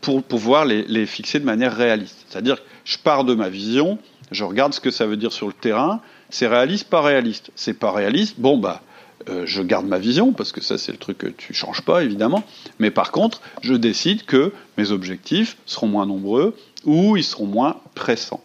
pour 0.00 0.22
pouvoir 0.22 0.64
les, 0.64 1.06
fixer 1.06 1.40
de 1.40 1.44
manière 1.44 1.74
réaliste. 1.74 2.26
C'est-à-dire 2.28 2.56
que 2.56 2.68
je 2.84 2.98
pars 2.98 3.24
de 3.24 3.34
ma 3.34 3.48
vision, 3.48 3.98
je 4.30 4.44
regarde 4.44 4.74
ce 4.74 4.80
que 4.80 4.90
ça 4.90 5.06
veut 5.06 5.16
dire 5.16 5.32
sur 5.32 5.46
le 5.46 5.52
terrain, 5.52 6.00
c'est 6.30 6.46
réaliste, 6.46 6.88
pas 6.88 7.00
réaliste? 7.00 7.50
C'est 7.54 7.78
pas 7.78 7.92
réaliste, 7.92 8.34
bon 8.38 8.58
bah 8.58 8.82
euh, 9.28 9.42
je 9.46 9.62
garde 9.62 9.86
ma 9.86 9.98
vision, 9.98 10.32
parce 10.32 10.52
que 10.52 10.60
ça 10.60 10.78
c'est 10.78 10.92
le 10.92 10.98
truc 10.98 11.18
que 11.18 11.26
tu 11.26 11.54
changes 11.54 11.82
pas 11.82 12.02
évidemment, 12.02 12.44
mais 12.78 12.90
par 12.90 13.12
contre 13.12 13.40
je 13.62 13.74
décide 13.74 14.24
que 14.24 14.52
mes 14.76 14.90
objectifs 14.90 15.56
seront 15.66 15.88
moins 15.88 16.06
nombreux 16.06 16.56
ou 16.84 17.16
ils 17.16 17.24
seront 17.24 17.46
moins 17.46 17.76
pressants. 17.94 18.42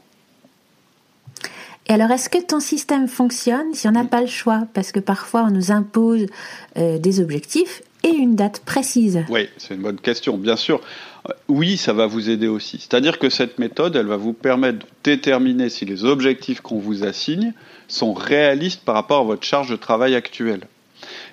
Et 1.88 1.94
alors, 1.94 2.12
est-ce 2.12 2.30
que 2.30 2.42
ton 2.42 2.62
système 2.62 3.08
fonctionne 3.08 3.74
si 3.74 3.88
on 3.88 3.92
n'a 3.92 4.06
pas 4.06 4.22
le 4.22 4.28
choix? 4.28 4.68
Parce 4.74 4.92
que 4.92 5.02
parfois, 5.02 5.44
on 5.44 5.52
nous 5.52 5.72
impose 5.72 6.28
euh, 6.78 6.98
des 6.98 7.20
objectifs 7.20 7.82
et 8.04 8.10
une 8.10 8.36
date 8.36 8.62
précise. 8.62 9.24
Oui, 9.30 9.50
c'est 9.58 9.76
une 9.76 9.82
bonne 9.82 10.00
question, 10.00 10.38
bien 10.38 10.56
sûr. 10.56 10.80
Euh, 11.30 11.34
oui, 11.50 11.76
ça 11.76 11.92
va 11.92 12.06
vous 12.06 12.30
aider 12.30 12.48
aussi. 12.48 12.78
C'est-à-dire 12.80 13.20
que 13.20 13.30
cette 13.30 13.60
méthode, 13.60 13.96
elle 13.98 14.08
va 14.08 14.16
vous 14.16 14.34
permettre 14.34 14.80
de 14.80 14.86
déterminer 15.04 15.70
si 15.70 15.84
les 15.84 16.06
objectifs 16.06 16.62
qu'on 16.62 16.80
vous 16.80 17.04
assigne 17.04 17.54
sont 17.90 18.14
réalistes 18.14 18.82
par 18.86 18.96
rapport 18.96 19.22
à 19.22 19.26
votre 19.26 19.44
charge 19.44 19.70
de 19.70 19.76
travail 19.76 20.16
actuelle. 20.16 20.68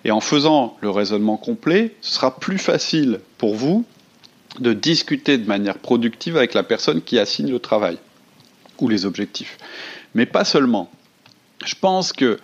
Et 0.05 0.11
en 0.11 0.21
faisant 0.21 0.77
le 0.81 0.91
raisonnement 0.91 1.37
complet, 1.37 1.95
ce 2.01 2.15
sera 2.15 2.39
plus 2.39 2.59
facile 2.59 3.21
pour 3.39 3.55
vous 3.55 3.85
de 4.59 4.73
discuter 4.73 5.39
de 5.39 5.47
manière 5.47 5.79
productive 5.79 6.37
avec 6.37 6.55
la 6.55 6.63
personne 6.63 7.03
qui 7.03 7.19
assigne 7.19 7.51
le 7.51 7.61
travail 7.61 7.99
ou 8.81 8.89
les 8.89 9.07
objectifs. 9.07 9.59
Mais 10.15 10.27
pas 10.27 10.45
seulement. 10.45 10.91
Je 11.65 11.75
pense 11.75 12.13
que 12.13 12.39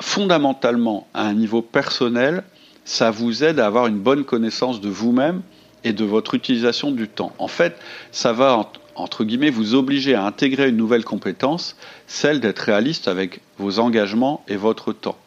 fondamentalement, 0.00 1.06
à 1.14 1.22
un 1.26 1.34
niveau 1.34 1.62
personnel, 1.62 2.42
ça 2.84 3.10
vous 3.10 3.44
aide 3.44 3.60
à 3.60 3.66
avoir 3.66 3.86
une 3.86 3.98
bonne 3.98 4.24
connaissance 4.24 4.80
de 4.80 4.88
vous-même 4.88 5.42
et 5.84 5.92
de 5.92 6.04
votre 6.04 6.34
utilisation 6.34 6.90
du 6.90 7.08
temps. 7.08 7.32
En 7.38 7.48
fait, 7.48 7.76
ça 8.10 8.32
va, 8.32 8.70
entre 8.94 9.24
guillemets, 9.24 9.50
vous 9.50 9.74
obliger 9.74 10.14
à 10.14 10.24
intégrer 10.24 10.70
une 10.70 10.76
nouvelle 10.76 11.04
compétence, 11.04 11.76
celle 12.06 12.40
d'être 12.40 12.60
réaliste 12.60 13.06
avec 13.06 13.40
vos 13.58 13.78
engagements 13.78 14.42
et 14.48 14.56
votre 14.56 14.92
temps. 14.92 15.18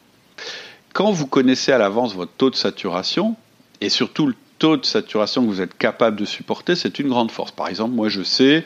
Quand 0.98 1.12
vous 1.12 1.28
connaissez 1.28 1.72
à 1.72 1.78
l'avance 1.78 2.16
votre 2.16 2.32
taux 2.32 2.50
de 2.50 2.56
saturation, 2.56 3.36
et 3.82 3.90
surtout 3.90 4.26
le 4.26 4.34
taux 4.58 4.78
de 4.78 4.84
saturation 4.84 5.44
que 5.44 5.48
vous 5.48 5.62
êtes 5.62 5.78
capable 5.78 6.18
de 6.18 6.26
supporter, 6.26 6.76
c'est 6.76 6.98
une 6.98 7.10
grande 7.10 7.30
force. 7.30 7.52
Par 7.52 7.68
exemple, 7.68 7.94
moi 7.94 8.10
je 8.10 8.24
sais, 8.24 8.66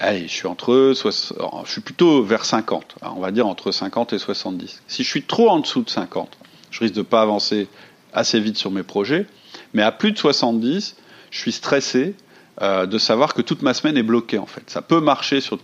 Allez, 0.00 0.22
je 0.26 0.32
suis 0.32 0.46
entre, 0.46 0.94
je 0.94 1.70
suis 1.70 1.82
plutôt 1.82 2.22
vers 2.22 2.46
50, 2.46 2.94
on 3.02 3.20
va 3.20 3.30
dire 3.30 3.46
entre 3.46 3.72
50 3.72 4.14
et 4.14 4.18
70. 4.18 4.80
Si 4.86 5.04
je 5.04 5.08
suis 5.08 5.24
trop 5.24 5.50
en 5.50 5.58
dessous 5.58 5.82
de 5.82 5.90
50, 5.90 6.38
je 6.70 6.80
risque 6.80 6.94
de 6.94 7.02
pas 7.02 7.20
avancer 7.20 7.68
assez 8.14 8.40
vite 8.40 8.56
sur 8.56 8.70
mes 8.70 8.82
projets. 8.82 9.26
Mais 9.74 9.82
à 9.82 9.92
plus 9.92 10.12
de 10.12 10.18
70, 10.18 10.96
je 11.30 11.38
suis 11.38 11.52
stressé 11.52 12.14
euh, 12.62 12.86
de 12.86 12.96
savoir 12.96 13.34
que 13.34 13.42
toute 13.42 13.60
ma 13.60 13.74
semaine 13.74 13.98
est 13.98 14.02
bloquée 14.02 14.38
en 14.38 14.46
fait. 14.46 14.70
Ça 14.70 14.80
peut 14.80 15.00
marcher 15.00 15.42
sur 15.42 15.58
de 15.58 15.62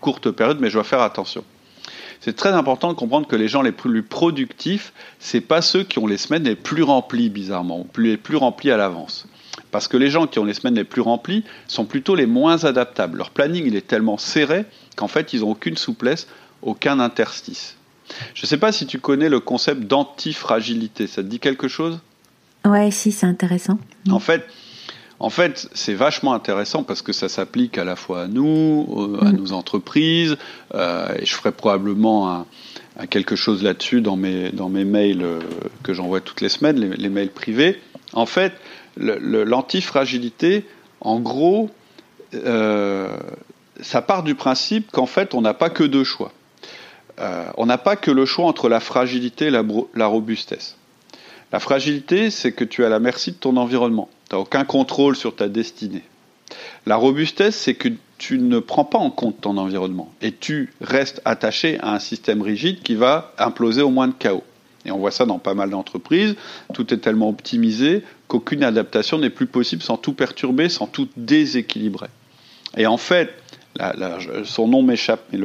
courtes 0.00 0.30
périodes, 0.30 0.60
mais 0.60 0.70
je 0.70 0.74
dois 0.74 0.84
faire 0.84 1.02
attention. 1.02 1.44
C'est 2.24 2.36
très 2.36 2.52
important 2.52 2.88
de 2.88 2.94
comprendre 2.94 3.26
que 3.26 3.34
les 3.34 3.48
gens 3.48 3.62
les 3.62 3.72
plus 3.72 4.04
productifs, 4.04 4.92
c'est 5.18 5.40
pas 5.40 5.60
ceux 5.60 5.82
qui 5.82 5.98
ont 5.98 6.06
les 6.06 6.16
semaines 6.16 6.44
les 6.44 6.54
plus 6.54 6.84
remplies 6.84 7.30
bizarrement, 7.30 7.80
ou 7.80 8.00
les 8.00 8.16
plus 8.16 8.36
remplies 8.36 8.70
à 8.70 8.76
l'avance. 8.76 9.26
Parce 9.72 9.88
que 9.88 9.96
les 9.96 10.08
gens 10.08 10.28
qui 10.28 10.38
ont 10.38 10.44
les 10.44 10.54
semaines 10.54 10.76
les 10.76 10.84
plus 10.84 11.00
remplies 11.00 11.42
sont 11.66 11.84
plutôt 11.84 12.14
les 12.14 12.26
moins 12.26 12.64
adaptables. 12.64 13.18
Leur 13.18 13.30
planning, 13.30 13.64
il 13.66 13.74
est 13.74 13.88
tellement 13.88 14.18
serré 14.18 14.66
qu'en 14.94 15.08
fait, 15.08 15.32
ils 15.32 15.40
n'ont 15.40 15.50
aucune 15.50 15.76
souplesse, 15.76 16.28
aucun 16.62 17.00
interstice. 17.00 17.76
Je 18.34 18.44
ne 18.44 18.46
sais 18.46 18.56
pas 18.56 18.70
si 18.70 18.86
tu 18.86 19.00
connais 19.00 19.28
le 19.28 19.40
concept 19.40 19.82
d'antifragilité. 19.82 21.08
Ça 21.08 21.24
te 21.24 21.28
dit 21.28 21.40
quelque 21.40 21.66
chose? 21.66 21.98
Ouais, 22.64 22.92
si, 22.92 23.10
c'est 23.10 23.26
intéressant. 23.26 23.80
En 24.08 24.20
fait, 24.20 24.46
en 25.22 25.30
fait, 25.30 25.68
c'est 25.72 25.94
vachement 25.94 26.34
intéressant 26.34 26.82
parce 26.82 27.00
que 27.00 27.12
ça 27.12 27.28
s'applique 27.28 27.78
à 27.78 27.84
la 27.84 27.96
fois 27.96 28.22
à 28.22 28.26
nous, 28.26 29.16
à 29.20 29.26
mm. 29.26 29.36
nos 29.36 29.52
entreprises, 29.52 30.36
euh, 30.74 31.14
et 31.18 31.24
je 31.24 31.34
ferai 31.34 31.52
probablement 31.52 32.46
quelque 33.08 33.36
chose 33.36 33.62
là-dessus 33.62 34.00
dans 34.00 34.16
mes, 34.16 34.50
dans 34.50 34.68
mes 34.68 34.84
mails 34.84 35.22
euh, 35.22 35.40
que 35.82 35.94
j'envoie 35.94 36.20
toutes 36.20 36.40
les 36.40 36.48
semaines, 36.48 36.78
les, 36.78 37.08
mails 37.08 37.30
privés. 37.30 37.80
En 38.12 38.26
fait, 38.26 38.52
l'antifragilité, 38.96 40.66
en 41.00 41.20
gros, 41.20 41.70
euh, 42.34 43.16
ça 43.80 44.02
part 44.02 44.22
du 44.22 44.34
principe 44.34 44.90
qu'en 44.90 45.06
fait, 45.06 45.34
on 45.34 45.40
n'a 45.40 45.54
pas 45.54 45.70
que 45.70 45.84
deux 45.84 46.04
choix. 46.04 46.32
Euh, 47.20 47.44
on 47.56 47.66
n'a 47.66 47.78
pas 47.78 47.96
que 47.96 48.10
le 48.10 48.24
choix 48.24 48.46
entre 48.46 48.68
la 48.68 48.80
fragilité 48.80 49.46
et 49.46 49.50
la, 49.50 50.06
robustesse. 50.06 50.76
La 51.52 51.60
fragilité, 51.60 52.30
c'est 52.30 52.52
que 52.52 52.64
tu 52.64 52.82
es 52.82 52.86
à 52.86 52.88
la 52.88 52.98
merci 52.98 53.32
de 53.32 53.36
ton 53.36 53.56
environnement. 53.56 54.08
Tu 54.32 54.36
n'as 54.36 54.40
aucun 54.40 54.64
contrôle 54.64 55.14
sur 55.14 55.36
ta 55.36 55.46
destinée. 55.46 56.04
La 56.86 56.96
robustesse, 56.96 57.54
c'est 57.54 57.74
que 57.74 57.90
tu 58.16 58.38
ne 58.38 58.60
prends 58.60 58.86
pas 58.86 58.96
en 58.96 59.10
compte 59.10 59.42
ton 59.42 59.58
environnement 59.58 60.10
et 60.22 60.32
tu 60.32 60.72
restes 60.80 61.20
attaché 61.26 61.78
à 61.80 61.92
un 61.92 61.98
système 61.98 62.40
rigide 62.40 62.80
qui 62.82 62.94
va 62.94 63.34
imploser 63.36 63.82
au 63.82 63.90
moins 63.90 64.08
de 64.08 64.14
chaos. 64.14 64.42
Et 64.86 64.90
on 64.90 64.96
voit 64.96 65.10
ça 65.10 65.26
dans 65.26 65.38
pas 65.38 65.52
mal 65.52 65.68
d'entreprises. 65.68 66.34
Tout 66.72 66.94
est 66.94 66.96
tellement 66.96 67.28
optimisé 67.28 68.04
qu'aucune 68.26 68.64
adaptation 68.64 69.18
n'est 69.18 69.28
plus 69.28 69.46
possible 69.46 69.82
sans 69.82 69.98
tout 69.98 70.14
perturber, 70.14 70.70
sans 70.70 70.86
tout 70.86 71.08
déséquilibrer. 71.18 72.08
Et 72.78 72.86
en 72.86 72.96
fait, 72.96 73.34
son 74.44 74.66
nom 74.66 74.82
m'échappe, 74.82 75.26
mais 75.30 75.40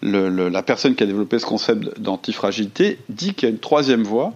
la 0.00 0.62
personne 0.62 0.94
qui 0.94 1.02
a 1.02 1.06
développé 1.06 1.38
ce 1.38 1.44
concept 1.44 2.00
d'antifragilité 2.00 2.96
dit 3.10 3.34
qu'il 3.34 3.46
y 3.46 3.52
a 3.52 3.54
une 3.54 3.60
troisième 3.60 4.04
voie 4.04 4.32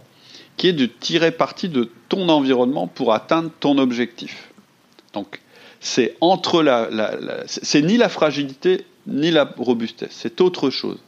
qui 0.56 0.68
est 0.68 0.72
de 0.72 0.86
tirer 0.86 1.30
parti 1.30 1.68
de 1.68 1.90
ton 2.08 2.28
environnement 2.28 2.86
pour 2.86 3.12
atteindre 3.12 3.50
ton 3.60 3.78
objectif. 3.78 4.50
Donc, 5.12 5.40
c'est 5.80 6.16
entre 6.20 6.62
la 6.62 6.88
c'est 7.46 7.82
ni 7.82 7.96
la 7.96 8.08
fragilité 8.08 8.84
ni 9.06 9.30
la 9.30 9.48
robustesse, 9.58 10.10
c'est 10.12 10.40
autre 10.40 10.70
chose. 10.70 10.98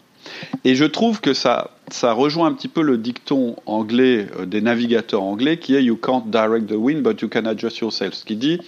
Et 0.65 0.75
je 0.75 0.85
trouve 0.85 1.21
que 1.21 1.35
ça, 1.35 1.71
ça 1.91 2.13
rejoint 2.13 2.49
un 2.49 2.53
petit 2.53 2.69
peu 2.69 2.83
le 2.83 2.99
dicton 2.99 3.57
anglais 3.67 4.27
euh, 4.39 4.47
des 4.47 4.61
navigateurs 4.61 5.23
anglais 5.23 5.59
qui 5.59 5.75
est 5.75 5.83
You 5.83 5.97
can't 5.97 6.25
direct 6.27 6.67
the 6.67 6.75
wind, 6.77 7.03
but 7.03 7.21
you 7.21 7.29
can 7.29 7.47
adjust 7.47 7.79
yourself. 7.79 8.15
Ce 8.15 8.25
qui 8.25 8.37
dit 8.37 8.61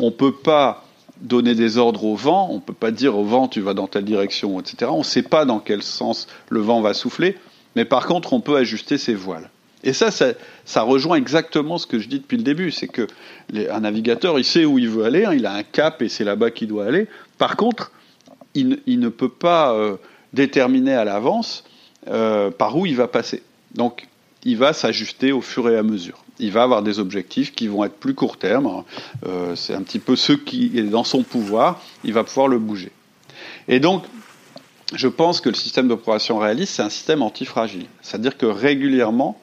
on 0.00 0.06
ne 0.06 0.10
peut 0.10 0.34
pas 0.34 0.84
donner 1.20 1.54
des 1.54 1.78
ordres 1.78 2.04
au 2.04 2.16
vent, 2.16 2.48
on 2.50 2.56
ne 2.56 2.60
peut 2.60 2.74
pas 2.74 2.90
dire 2.90 3.16
au 3.16 3.24
vent 3.24 3.48
tu 3.48 3.60
vas 3.60 3.74
dans 3.74 3.86
telle 3.86 4.04
direction, 4.04 4.60
etc. 4.60 4.90
On 4.92 4.98
ne 4.98 5.04
sait 5.04 5.22
pas 5.22 5.44
dans 5.44 5.60
quel 5.60 5.82
sens 5.82 6.26
le 6.48 6.60
vent 6.60 6.80
va 6.80 6.94
souffler, 6.94 7.38
mais 7.76 7.84
par 7.84 8.06
contre 8.06 8.32
on 8.32 8.40
peut 8.40 8.56
ajuster 8.56 8.98
ses 8.98 9.14
voiles. 9.14 9.50
Et 9.84 9.92
ça, 9.92 10.10
ça, 10.10 10.82
rejoint 10.82 11.16
exactement 11.16 11.76
ce 11.76 11.86
que 11.86 11.98
je 11.98 12.08
dis 12.08 12.18
depuis 12.18 12.38
le 12.38 12.42
début, 12.42 12.70
c'est 12.70 12.88
que 12.88 13.06
un 13.70 13.80
navigateur, 13.80 14.38
il 14.38 14.44
sait 14.44 14.64
où 14.64 14.78
il 14.78 14.88
veut 14.88 15.04
aller, 15.04 15.26
hein, 15.26 15.34
il 15.34 15.44
a 15.44 15.52
un 15.52 15.62
cap 15.62 16.00
et 16.00 16.08
c'est 16.08 16.24
là-bas 16.24 16.50
qu'il 16.50 16.68
doit 16.68 16.86
aller. 16.86 17.06
Par 17.36 17.56
contre, 17.56 17.92
il, 18.54 18.80
ne 18.86 19.08
peut 19.10 19.28
pas 19.28 19.74
euh, 19.74 19.96
déterminer 20.32 20.94
à 20.94 21.04
l'avance 21.04 21.64
euh, 22.08 22.50
par 22.50 22.76
où 22.76 22.86
il 22.86 22.96
va 22.96 23.08
passer. 23.08 23.42
Donc, 23.74 24.08
il 24.44 24.56
va 24.56 24.72
s'ajuster 24.72 25.32
au 25.32 25.42
fur 25.42 25.68
et 25.68 25.76
à 25.76 25.82
mesure. 25.82 26.24
Il 26.38 26.50
va 26.50 26.62
avoir 26.62 26.82
des 26.82 26.98
objectifs 26.98 27.52
qui 27.54 27.68
vont 27.68 27.84
être 27.84 27.96
plus 27.96 28.14
court 28.14 28.38
terme. 28.38 28.84
Euh, 29.26 29.54
c'est 29.54 29.74
un 29.74 29.82
petit 29.82 29.98
peu 29.98 30.16
ce 30.16 30.32
qui 30.32 30.72
est 30.76 30.82
dans 30.82 31.04
son 31.04 31.22
pouvoir. 31.22 31.82
Il 32.04 32.14
va 32.14 32.24
pouvoir 32.24 32.48
le 32.48 32.58
bouger. 32.58 32.92
Et 33.68 33.80
donc, 33.80 34.04
je 34.94 35.08
pense 35.08 35.40
que 35.40 35.48
le 35.48 35.54
système 35.54 35.88
d'opération 35.88 36.38
réaliste, 36.38 36.74
c'est 36.74 36.82
un 36.82 36.90
système 36.90 37.22
antifragile. 37.22 37.86
C'est-à-dire 38.02 38.36
que 38.36 38.46
régulièrement, 38.46 39.40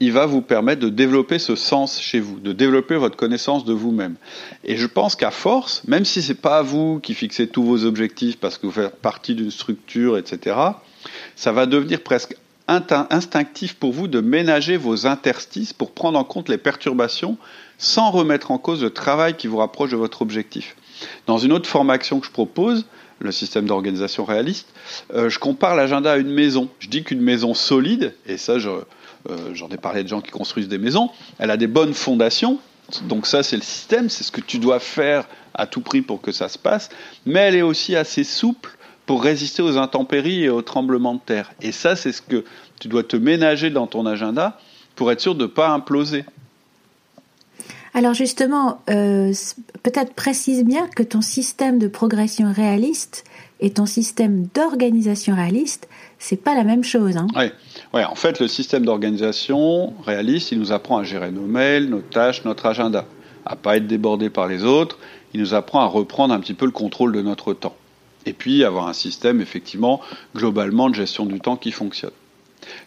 il 0.00 0.12
va 0.12 0.26
vous 0.26 0.42
permettre 0.42 0.80
de 0.80 0.88
développer 0.88 1.38
ce 1.38 1.56
sens 1.56 2.00
chez 2.00 2.20
vous, 2.20 2.38
de 2.38 2.52
développer 2.52 2.96
votre 2.96 3.16
connaissance 3.16 3.64
de 3.64 3.72
vous-même. 3.72 4.16
Et 4.64 4.76
je 4.76 4.86
pense 4.86 5.16
qu'à 5.16 5.30
force, 5.30 5.82
même 5.86 6.04
si 6.04 6.22
c'est 6.22 6.34
pas 6.34 6.62
vous 6.62 7.00
qui 7.00 7.14
fixez 7.14 7.48
tous 7.48 7.62
vos 7.62 7.84
objectifs 7.84 8.38
parce 8.38 8.58
que 8.58 8.66
vous 8.66 8.72
faites 8.72 8.96
partie 8.96 9.34
d'une 9.34 9.50
structure, 9.50 10.18
etc., 10.18 10.56
ça 11.34 11.52
va 11.52 11.66
devenir 11.66 12.02
presque 12.02 12.36
instinctif 12.68 13.74
pour 13.74 13.92
vous 13.92 14.08
de 14.08 14.20
ménager 14.20 14.76
vos 14.76 15.06
interstices 15.06 15.72
pour 15.72 15.92
prendre 15.92 16.18
en 16.18 16.24
compte 16.24 16.48
les 16.48 16.58
perturbations 16.58 17.38
sans 17.78 18.10
remettre 18.10 18.50
en 18.50 18.58
cause 18.58 18.82
le 18.82 18.90
travail 18.90 19.36
qui 19.36 19.46
vous 19.46 19.58
rapproche 19.58 19.90
de 19.90 19.96
votre 19.96 20.22
objectif. 20.22 20.76
Dans 21.26 21.38
une 21.38 21.52
autre 21.52 21.68
formation 21.68 22.20
que 22.20 22.26
je 22.26 22.32
propose, 22.32 22.86
le 23.18 23.32
système 23.32 23.66
d'organisation 23.66 24.24
réaliste, 24.24 24.68
euh, 25.14 25.30
je 25.30 25.38
compare 25.38 25.74
l'agenda 25.74 26.12
à 26.12 26.16
une 26.16 26.30
maison. 26.30 26.68
Je 26.80 26.88
dis 26.88 27.02
qu'une 27.02 27.20
maison 27.20 27.54
solide, 27.54 28.14
et 28.26 28.36
ça 28.36 28.58
euh, 29.30 29.54
j'en 29.54 29.68
ai 29.68 29.76
parlé 29.76 30.02
de 30.02 30.08
gens 30.08 30.20
qui 30.20 30.30
construisent 30.30 30.68
des 30.68 30.78
maisons, 30.78 31.10
elle 31.38 31.50
a 31.50 31.56
des 31.56 31.66
bonnes 31.66 31.94
fondations, 31.94 32.58
donc 33.02 33.26
ça 33.26 33.42
c'est 33.42 33.56
le 33.56 33.62
système, 33.62 34.08
c'est 34.08 34.24
ce 34.24 34.32
que 34.32 34.40
tu 34.40 34.58
dois 34.58 34.80
faire 34.80 35.26
à 35.54 35.66
tout 35.66 35.80
prix 35.80 36.02
pour 36.02 36.20
que 36.20 36.32
ça 36.32 36.48
se 36.48 36.58
passe, 36.58 36.88
mais 37.24 37.40
elle 37.40 37.56
est 37.56 37.62
aussi 37.62 37.96
assez 37.96 38.24
souple 38.24 38.76
pour 39.06 39.22
résister 39.22 39.62
aux 39.62 39.78
intempéries 39.78 40.44
et 40.44 40.48
aux 40.48 40.62
tremblements 40.62 41.14
de 41.14 41.20
terre. 41.20 41.52
Et 41.62 41.72
ça, 41.72 41.96
c'est 41.96 42.12
ce 42.12 42.20
que 42.20 42.44
tu 42.80 42.88
dois 42.88 43.04
te 43.04 43.16
ménager 43.16 43.70
dans 43.70 43.86
ton 43.86 44.04
agenda 44.04 44.58
pour 44.96 45.10
être 45.12 45.20
sûr 45.20 45.34
de 45.34 45.44
ne 45.44 45.46
pas 45.48 45.68
imploser. 45.68 46.24
Alors 47.94 48.12
justement, 48.12 48.82
euh, 48.90 49.32
peut-être 49.82 50.12
précise 50.12 50.64
bien 50.64 50.86
que 50.88 51.02
ton 51.02 51.22
système 51.22 51.78
de 51.78 51.88
progression 51.88 52.52
réaliste 52.52 53.24
et 53.60 53.70
ton 53.70 53.86
système 53.86 54.48
d'organisation 54.54 55.34
réaliste, 55.34 55.88
c'est 56.18 56.42
pas 56.42 56.54
la 56.54 56.64
même 56.64 56.84
chose. 56.84 57.16
Hein. 57.16 57.26
Oui. 57.36 57.50
ouais, 57.94 58.04
en 58.04 58.14
fait, 58.14 58.40
le 58.40 58.48
système 58.48 58.84
d'organisation 58.84 59.92
réaliste, 60.04 60.52
il 60.52 60.58
nous 60.58 60.72
apprend 60.72 60.98
à 60.98 61.04
gérer 61.04 61.30
nos 61.30 61.46
mails, 61.46 61.88
nos 61.88 62.00
tâches, 62.00 62.44
notre 62.44 62.66
agenda, 62.66 63.04
à 63.44 63.56
pas 63.56 63.76
être 63.76 63.86
débordé 63.86 64.30
par 64.30 64.46
les 64.46 64.64
autres. 64.64 64.98
Il 65.34 65.40
nous 65.40 65.54
apprend 65.54 65.80
à 65.80 65.86
reprendre 65.86 66.32
un 66.32 66.40
petit 66.40 66.54
peu 66.54 66.64
le 66.64 66.72
contrôle 66.72 67.12
de 67.12 67.20
notre 67.20 67.52
temps 67.52 67.76
et 68.26 68.32
puis 68.32 68.64
avoir 68.64 68.88
un 68.88 68.92
système 68.92 69.40
effectivement 69.40 70.00
globalement 70.34 70.90
de 70.90 70.94
gestion 70.94 71.24
du 71.24 71.40
temps 71.40 71.56
qui 71.56 71.70
fonctionne. 71.70 72.10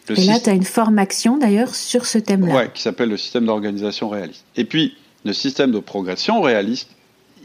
et 0.08 0.24
là, 0.24 0.38
tu 0.38 0.50
as 0.50 0.52
une 0.52 0.64
formation 0.64 1.38
d'ailleurs 1.38 1.74
sur 1.74 2.04
ce 2.04 2.18
thème-là. 2.18 2.54
Oui, 2.54 2.62
qui 2.74 2.82
s'appelle 2.82 3.08
le 3.08 3.16
système 3.16 3.46
d'organisation 3.46 4.10
réaliste. 4.10 4.44
Et 4.56 4.64
puis, 4.64 4.96
le 5.24 5.32
système 5.32 5.72
de 5.72 5.78
progression 5.78 6.40
réaliste, 6.42 6.90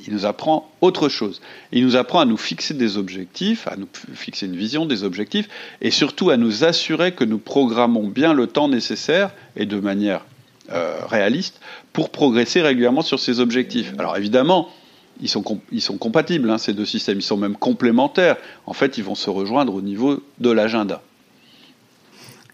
il 0.08 0.14
nous 0.14 0.26
apprend 0.26 0.72
autre 0.82 1.10
chose. 1.10 1.42
Il 1.72 1.84
nous 1.84 1.96
apprend 1.96 2.20
à 2.20 2.26
nous 2.26 2.38
fixer 2.38 2.74
des 2.74 2.98
objectifs, 2.98 3.68
à 3.68 3.76
nous 3.76 3.88
fixer 4.14 4.46
une 4.46 4.56
vision, 4.56 4.86
des 4.86 5.04
objectifs, 5.04 5.48
et 5.82 5.92
surtout 5.92 6.30
à 6.30 6.38
nous 6.38 6.64
assurer 6.64 7.14
que 7.14 7.24
nous 7.24 7.40
programmons 7.40 8.08
bien 8.08 8.34
le 8.34 8.48
temps 8.48 8.68
nécessaire 8.68 9.32
et 9.56 9.66
de 9.66 9.80
manière 9.80 10.26
euh, 10.72 11.00
réaliste 11.08 11.60
pour 11.94 12.10
progresser 12.10 12.62
régulièrement 12.62 13.02
sur 13.02 13.20
ces 13.20 13.40
objectifs. 13.40 13.94
Alors 13.98 14.18
évidemment, 14.18 14.70
ils 15.22 15.30
sont, 15.30 15.44
ils 15.72 15.82
sont 15.82 15.98
compatibles, 15.98 16.50
hein, 16.50 16.58
ces 16.58 16.74
deux 16.74 16.86
systèmes, 16.86 17.20
ils 17.20 17.24
sont 17.24 17.38
même 17.38 17.56
complémentaires. 17.56 18.38
En 18.66 18.74
fait, 18.74 18.98
ils 18.98 19.04
vont 19.04 19.16
se 19.16 19.30
rejoindre 19.30 19.74
au 19.74 19.82
niveau 19.82 20.22
de 20.40 20.52
l'agenda. 20.52 21.02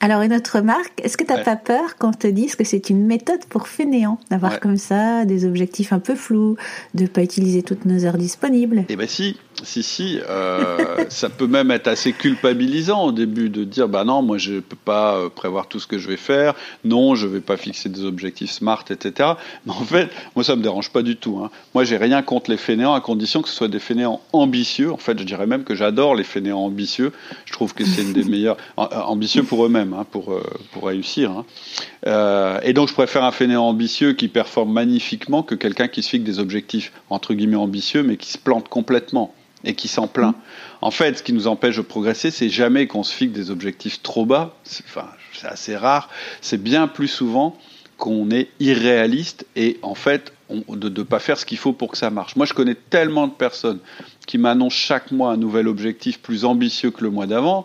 Alors, 0.03 0.21
une 0.23 0.33
autre 0.33 0.57
remarque, 0.57 0.99
est-ce 1.03 1.15
que 1.15 1.23
tu 1.23 1.31
n'as 1.31 1.43
pas 1.43 1.55
peur 1.55 1.95
qu'on 1.99 2.11
te 2.11 2.25
dise 2.25 2.55
que 2.55 2.63
c'est 2.63 2.89
une 2.89 3.05
méthode 3.05 3.45
pour 3.49 3.67
fainéants, 3.67 4.17
d'avoir 4.31 4.59
comme 4.59 4.77
ça 4.77 5.25
des 5.25 5.45
objectifs 5.45 5.93
un 5.93 5.99
peu 5.99 6.15
flous, 6.15 6.57
de 6.95 7.03
ne 7.03 7.07
pas 7.07 7.21
utiliser 7.21 7.61
toutes 7.61 7.85
nos 7.85 8.03
heures 8.03 8.17
disponibles? 8.17 8.83
Eh 8.89 8.95
bien 8.95 9.05
si, 9.05 9.37
si, 9.63 9.83
si, 9.83 10.19
euh, 10.27 11.05
ça 11.09 11.29
peut 11.29 11.47
même 11.47 11.69
être 11.71 11.87
assez 11.87 12.13
culpabilisant 12.13 13.05
au 13.05 13.11
début 13.11 13.49
de 13.49 13.63
dire 13.63 13.87
bah 13.87 14.03
non, 14.03 14.21
moi 14.21 14.37
je 14.37 14.59
peux 14.59 14.75
pas 14.75 15.17
euh, 15.17 15.29
prévoir 15.29 15.67
tout 15.67 15.79
ce 15.79 15.87
que 15.87 15.97
je 15.97 16.07
vais 16.07 16.17
faire, 16.17 16.55
non, 16.83 17.15
je 17.15 17.27
vais 17.27 17.39
pas 17.39 17.57
fixer 17.57 17.89
des 17.89 18.03
objectifs 18.03 18.51
smart, 18.51 18.83
etc. 18.89 19.33
Mais 19.65 19.73
en 19.73 19.85
fait, 19.85 20.09
moi 20.35 20.43
ça 20.43 20.55
me 20.55 20.63
dérange 20.63 20.89
pas 20.89 21.03
du 21.03 21.15
tout. 21.15 21.39
Hein. 21.43 21.51
Moi 21.73 21.83
j'ai 21.83 21.97
rien 21.97 22.21
contre 22.21 22.49
les 22.49 22.57
fainéants 22.57 22.93
à 22.93 23.01
condition 23.01 23.41
que 23.41 23.49
ce 23.49 23.55
soit 23.55 23.67
des 23.67 23.79
fainéants 23.79 24.21
ambitieux. 24.33 24.91
En 24.91 24.97
fait, 24.97 25.19
je 25.19 25.23
dirais 25.23 25.47
même 25.47 25.63
que 25.63 25.75
j'adore 25.75 26.15
les 26.15 26.23
fainéants 26.23 26.65
ambitieux. 26.65 27.11
Je 27.45 27.53
trouve 27.53 27.73
que 27.73 27.85
c'est 27.85 28.01
une 28.01 28.13
des 28.13 28.23
meilleures 28.29 28.57
euh, 28.79 28.83
ambitieux 29.05 29.43
pour 29.43 29.65
eux-mêmes, 29.65 29.90
hein, 29.93 30.05
pour 30.09 30.39
pour 30.71 30.87
réussir. 30.87 31.31
Hein. 31.31 32.59
et 32.63 32.73
donc 32.73 32.89
je 32.89 32.93
préfère 32.93 33.23
un 33.23 33.31
fainéant 33.31 33.65
ambitieux 33.65 34.13
qui 34.13 34.27
performe 34.27 34.71
magnifiquement 34.71 35.43
que 35.43 35.55
quelqu'un 35.55 35.87
qui 35.87 36.03
se 36.03 36.09
fixe 36.09 36.23
des 36.23 36.39
objectifs 36.39 36.91
entre 37.09 37.33
guillemets 37.33 37.55
ambitieux 37.55 38.03
mais 38.03 38.17
qui 38.17 38.31
se 38.31 38.37
plante 38.37 38.67
complètement 38.69 39.33
et 39.63 39.75
qui 39.75 39.87
s'en 39.87 40.07
plaint. 40.07 40.35
En 40.81 40.91
fait, 40.91 41.19
ce 41.19 41.23
qui 41.23 41.33
nous 41.33 41.47
empêche 41.47 41.77
de 41.77 41.81
progresser, 41.81 42.31
c'est 42.31 42.49
jamais 42.49 42.87
qu'on 42.87 43.03
se 43.03 43.13
fixe 43.13 43.33
des 43.33 43.51
objectifs 43.51 44.01
trop 44.01 44.25
bas. 44.25 44.55
C'est, 44.63 44.83
enfin, 44.85 45.07
c'est 45.33 45.47
assez 45.47 45.75
rare. 45.75 46.09
C'est 46.41 46.61
bien 46.61 46.87
plus 46.87 47.07
souvent 47.07 47.55
qu'on 47.97 48.31
est 48.31 48.49
irréaliste 48.59 49.45
et 49.55 49.77
en 49.83 49.93
fait 49.93 50.33
de 50.49 50.89
ne 50.89 51.03
pas 51.03 51.19
faire 51.19 51.37
ce 51.37 51.45
qu'il 51.45 51.57
faut 51.57 51.71
pour 51.71 51.91
que 51.91 51.97
ça 51.97 52.09
marche. 52.09 52.35
Moi, 52.35 52.45
je 52.45 52.53
connais 52.53 52.75
tellement 52.75 53.27
de 53.27 53.33
personnes 53.33 53.79
qui 54.27 54.37
m'annoncent 54.37 54.75
chaque 54.75 55.11
mois 55.11 55.31
un 55.31 55.37
nouvel 55.37 55.67
objectif 55.67 56.19
plus 56.19 56.43
ambitieux 56.43 56.91
que 56.91 57.03
le 57.03 57.09
mois 57.09 57.27
d'avant, 57.27 57.63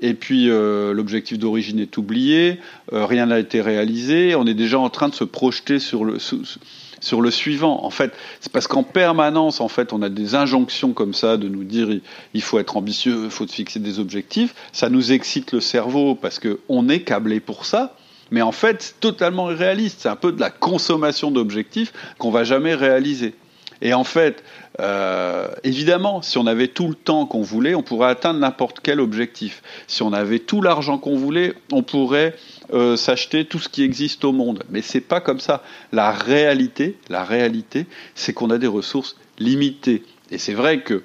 et 0.00 0.14
puis 0.14 0.48
euh, 0.48 0.92
l'objectif 0.92 1.38
d'origine 1.38 1.80
est 1.80 1.96
oublié, 1.96 2.60
euh, 2.92 3.04
rien 3.04 3.26
n'a 3.26 3.38
été 3.38 3.60
réalisé, 3.60 4.34
on 4.34 4.46
est 4.46 4.54
déjà 4.54 4.78
en 4.78 4.90
train 4.90 5.08
de 5.08 5.14
se 5.14 5.24
projeter 5.24 5.78
sur 5.78 6.04
le, 6.04 6.18
sur 6.18 7.20
le 7.20 7.30
suivant. 7.30 7.84
En 7.84 7.90
fait, 7.90 8.12
c'est 8.40 8.52
parce 8.52 8.66
qu'en 8.66 8.84
permanence, 8.84 9.60
en 9.60 9.68
fait, 9.68 9.92
on 9.92 10.02
a 10.02 10.08
des 10.08 10.34
injonctions 10.34 10.92
comme 10.92 11.14
ça 11.14 11.36
de 11.36 11.48
nous 11.48 11.64
dire 11.64 11.88
il 12.34 12.42
faut 12.42 12.58
être 12.58 12.76
ambitieux, 12.76 13.24
il 13.24 13.30
faut 13.30 13.46
se 13.46 13.54
fixer 13.54 13.80
des 13.80 13.98
objectifs. 13.98 14.54
Ça 14.72 14.88
nous 14.88 15.12
excite 15.12 15.52
le 15.52 15.60
cerveau 15.60 16.14
parce 16.14 16.38
qu'on 16.38 16.88
est 16.88 17.00
câblé 17.00 17.40
pour 17.40 17.64
ça. 17.64 17.96
Mais 18.30 18.42
en 18.42 18.52
fait, 18.52 18.82
c'est 18.82 19.00
totalement 19.00 19.50
irréaliste. 19.50 20.00
C'est 20.02 20.08
un 20.08 20.16
peu 20.16 20.32
de 20.32 20.40
la 20.40 20.50
consommation 20.50 21.30
d'objectifs 21.30 21.92
qu'on 22.18 22.30
va 22.30 22.44
jamais 22.44 22.74
réaliser. 22.74 23.34
Et 23.80 23.94
en 23.94 24.04
fait, 24.04 24.42
euh, 24.80 25.48
évidemment, 25.64 26.22
si 26.22 26.38
on 26.38 26.46
avait 26.46 26.68
tout 26.68 26.88
le 26.88 26.94
temps 26.94 27.26
qu'on 27.26 27.42
voulait, 27.42 27.74
on 27.74 27.82
pourrait 27.82 28.10
atteindre 28.10 28.40
n'importe 28.40 28.80
quel 28.82 29.00
objectif. 29.00 29.62
Si 29.86 30.02
on 30.02 30.12
avait 30.12 30.40
tout 30.40 30.62
l'argent 30.62 30.98
qu'on 30.98 31.16
voulait, 31.16 31.54
on 31.72 31.82
pourrait 31.82 32.34
euh, 32.72 32.96
s'acheter 32.96 33.44
tout 33.44 33.58
ce 33.58 33.68
qui 33.68 33.82
existe 33.82 34.24
au 34.24 34.32
monde. 34.32 34.64
Mais 34.70 34.82
c'est 34.82 35.00
pas 35.00 35.20
comme 35.20 35.40
ça. 35.40 35.62
La 35.92 36.10
réalité, 36.10 36.96
la 37.08 37.24
réalité, 37.24 37.86
c'est 38.14 38.32
qu'on 38.32 38.50
a 38.50 38.58
des 38.58 38.66
ressources 38.66 39.16
limitées. 39.38 40.02
Et 40.30 40.38
c'est 40.38 40.54
vrai 40.54 40.82
que 40.82 41.04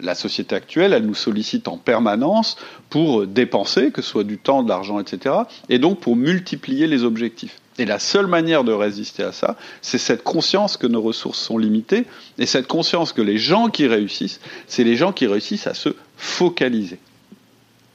la 0.00 0.14
société 0.14 0.54
actuelle, 0.54 0.92
elle 0.92 1.06
nous 1.06 1.14
sollicite 1.14 1.68
en 1.68 1.76
permanence 1.76 2.56
pour 2.88 3.26
dépenser, 3.26 3.90
que 3.90 4.02
ce 4.02 4.10
soit 4.10 4.24
du 4.24 4.38
temps, 4.38 4.62
de 4.62 4.68
l'argent, 4.68 4.98
etc. 4.98 5.34
Et 5.68 5.78
donc 5.78 6.00
pour 6.00 6.16
multiplier 6.16 6.86
les 6.86 7.04
objectifs. 7.04 7.60
Et 7.78 7.84
la 7.84 7.98
seule 7.98 8.26
manière 8.26 8.62
de 8.62 8.72
résister 8.72 9.24
à 9.24 9.32
ça, 9.32 9.56
c'est 9.82 9.98
cette 9.98 10.22
conscience 10.22 10.76
que 10.76 10.86
nos 10.86 11.02
ressources 11.02 11.40
sont 11.40 11.58
limitées, 11.58 12.06
et 12.38 12.46
cette 12.46 12.68
conscience 12.68 13.12
que 13.12 13.22
les 13.22 13.38
gens 13.38 13.68
qui 13.68 13.86
réussissent, 13.86 14.40
c'est 14.68 14.84
les 14.84 14.96
gens 14.96 15.12
qui 15.12 15.26
réussissent 15.26 15.66
à 15.66 15.74
se 15.74 15.90
focaliser. 16.16 17.00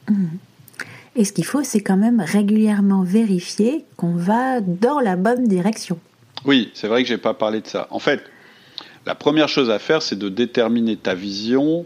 Mmh. 0.10 0.26
Et 1.16 1.26
ce 1.26 1.34
qu'il 1.34 1.46
faut, 1.46 1.64
c'est 1.64 1.82
quand 1.82 1.98
même 1.98 2.22
régulièrement 2.22 3.04
vérifier 3.04 3.86
qu'on 3.96 4.16
va 4.16 4.62
dans 4.62 5.00
la 5.00 5.16
bonne 5.16 5.48
direction. 5.48 6.00
Oui, 6.46 6.72
c'est 6.74 6.88
vrai 6.88 7.04
que 7.04 7.10
je 7.10 7.14
n'ai 7.14 7.20
pas 7.20 7.34
parlé 7.34 7.62
de 7.62 7.68
ça. 7.68 7.88
En 7.90 8.00
fait, 8.00 8.22
la 9.06 9.16
première 9.16 9.50
chose 9.50 9.70
à 9.70 9.80
faire, 9.80 10.02
c'est 10.02 10.18
de 10.18 10.30
déterminer 10.30 10.96
ta 10.96 11.16
vision 11.16 11.86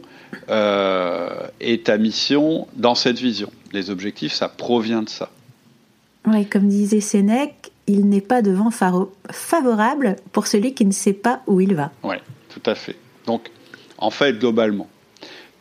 euh, 0.49 1.47
et 1.62 1.82
ta 1.82 1.97
mission 1.97 2.67
dans 2.75 2.95
cette 2.95 3.19
vision. 3.19 3.51
Les 3.71 3.89
objectifs, 3.89 4.34
ça 4.34 4.49
provient 4.49 5.03
de 5.03 5.10
ça. 5.10 5.29
Oui, 6.25 6.45
comme 6.45 6.67
disait 6.67 7.01
Sénèque, 7.01 7.62
il 7.88 8.08
n'est 8.08 8.22
pas 8.22 8.41
de 8.41 8.52
vent 8.52 8.69
favorable 9.32 10.15
pour 10.32 10.48
celui 10.48 10.74
qui 10.74 10.86
ne 10.86 10.91
sait 10.91 11.13
pas 11.13 11.41
où 11.48 11.60
il 11.62 11.76
va. 11.76 11.91
Oui, 12.04 12.15
tout 12.50 12.62
à 12.65 12.76
fait. 12.76 12.96
Donc, 13.26 13.50
en 13.98 14.10
fait, 14.10 14.39
globalement, 14.39 14.88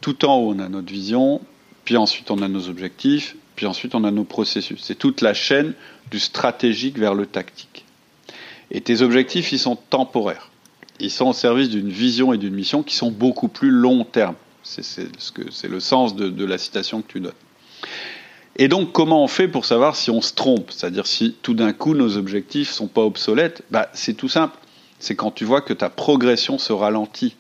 tout 0.01 0.25
en 0.25 0.37
haut, 0.37 0.55
on 0.55 0.59
a 0.59 0.69
notre 0.69 0.93
vision, 0.93 1.41
puis 1.85 1.97
ensuite 1.97 2.31
on 2.31 2.43
a 2.43 2.49
nos 2.49 2.69
objectifs, 2.69 3.37
puis 3.57 3.67
ensuite 3.67 3.95
on 3.95 4.05
a 4.05 4.11
nos 4.11 4.25
processus. 4.25 4.81
C'est 4.83 4.99
toute 4.99 5.21
la 5.21 5.35
chaîne 5.35 5.75
du 6.11 6.19
stratégique 6.19 6.99
vers 6.99 7.15
le 7.15 7.27
tactique. 7.27 7.85
Et 8.71 8.81
tes 8.81 9.03
objectifs, 9.03 9.53
ils 9.53 9.59
sont 9.59 9.77
temporaires. 9.77 10.51
ils 10.99 11.11
sont 11.11 11.27
au 11.27 11.33
service 11.33 11.69
d'une 11.69 11.91
vision 11.91 12.33
et 12.33 12.39
d'une 12.39 12.55
mission 12.55 12.83
qui 12.83 12.95
sont 12.95 13.11
beaucoup 13.11 13.49
plus 13.49 13.71
long 13.71 14.05
terme. 14.05 14.37
C'est 14.63 15.69
le 15.69 15.81
sens 15.81 16.15
de, 16.15 16.45
la 16.45 16.59
citation 16.59 17.03
que 17.03 17.13
tu 17.13 17.21
donnes. 17.21 17.33
Et 18.57 18.69
donc, 18.69 18.93
comment 18.93 19.25
on 19.25 19.29
fait 19.29 19.49
pour 19.49 19.65
savoir 19.65 19.97
si 19.97 20.11
on 20.11 20.21
se 20.21 20.35
trompe? 20.35 20.71
C'est-à-dire 20.71 21.07
si 21.07 21.37
tout 21.43 21.55
d'un 21.55 21.73
coup 21.73 21.95
nos 21.95 22.17
objectifs 22.17 22.71
sont 22.71 22.89
pas 22.89 23.03
obsolètes 23.03 23.63
bah, 23.71 23.89
C'est 23.95 24.15
tout 24.15 24.29
simple. 24.29 24.57
C'est 24.99 25.17
quand 25.17 25.31
tu 25.31 25.45
vois 25.45 25.63
que 25.63 25.73
ta 25.73 25.89
progression 25.89 26.59
se 26.59 26.73
ralentit. 26.73 27.35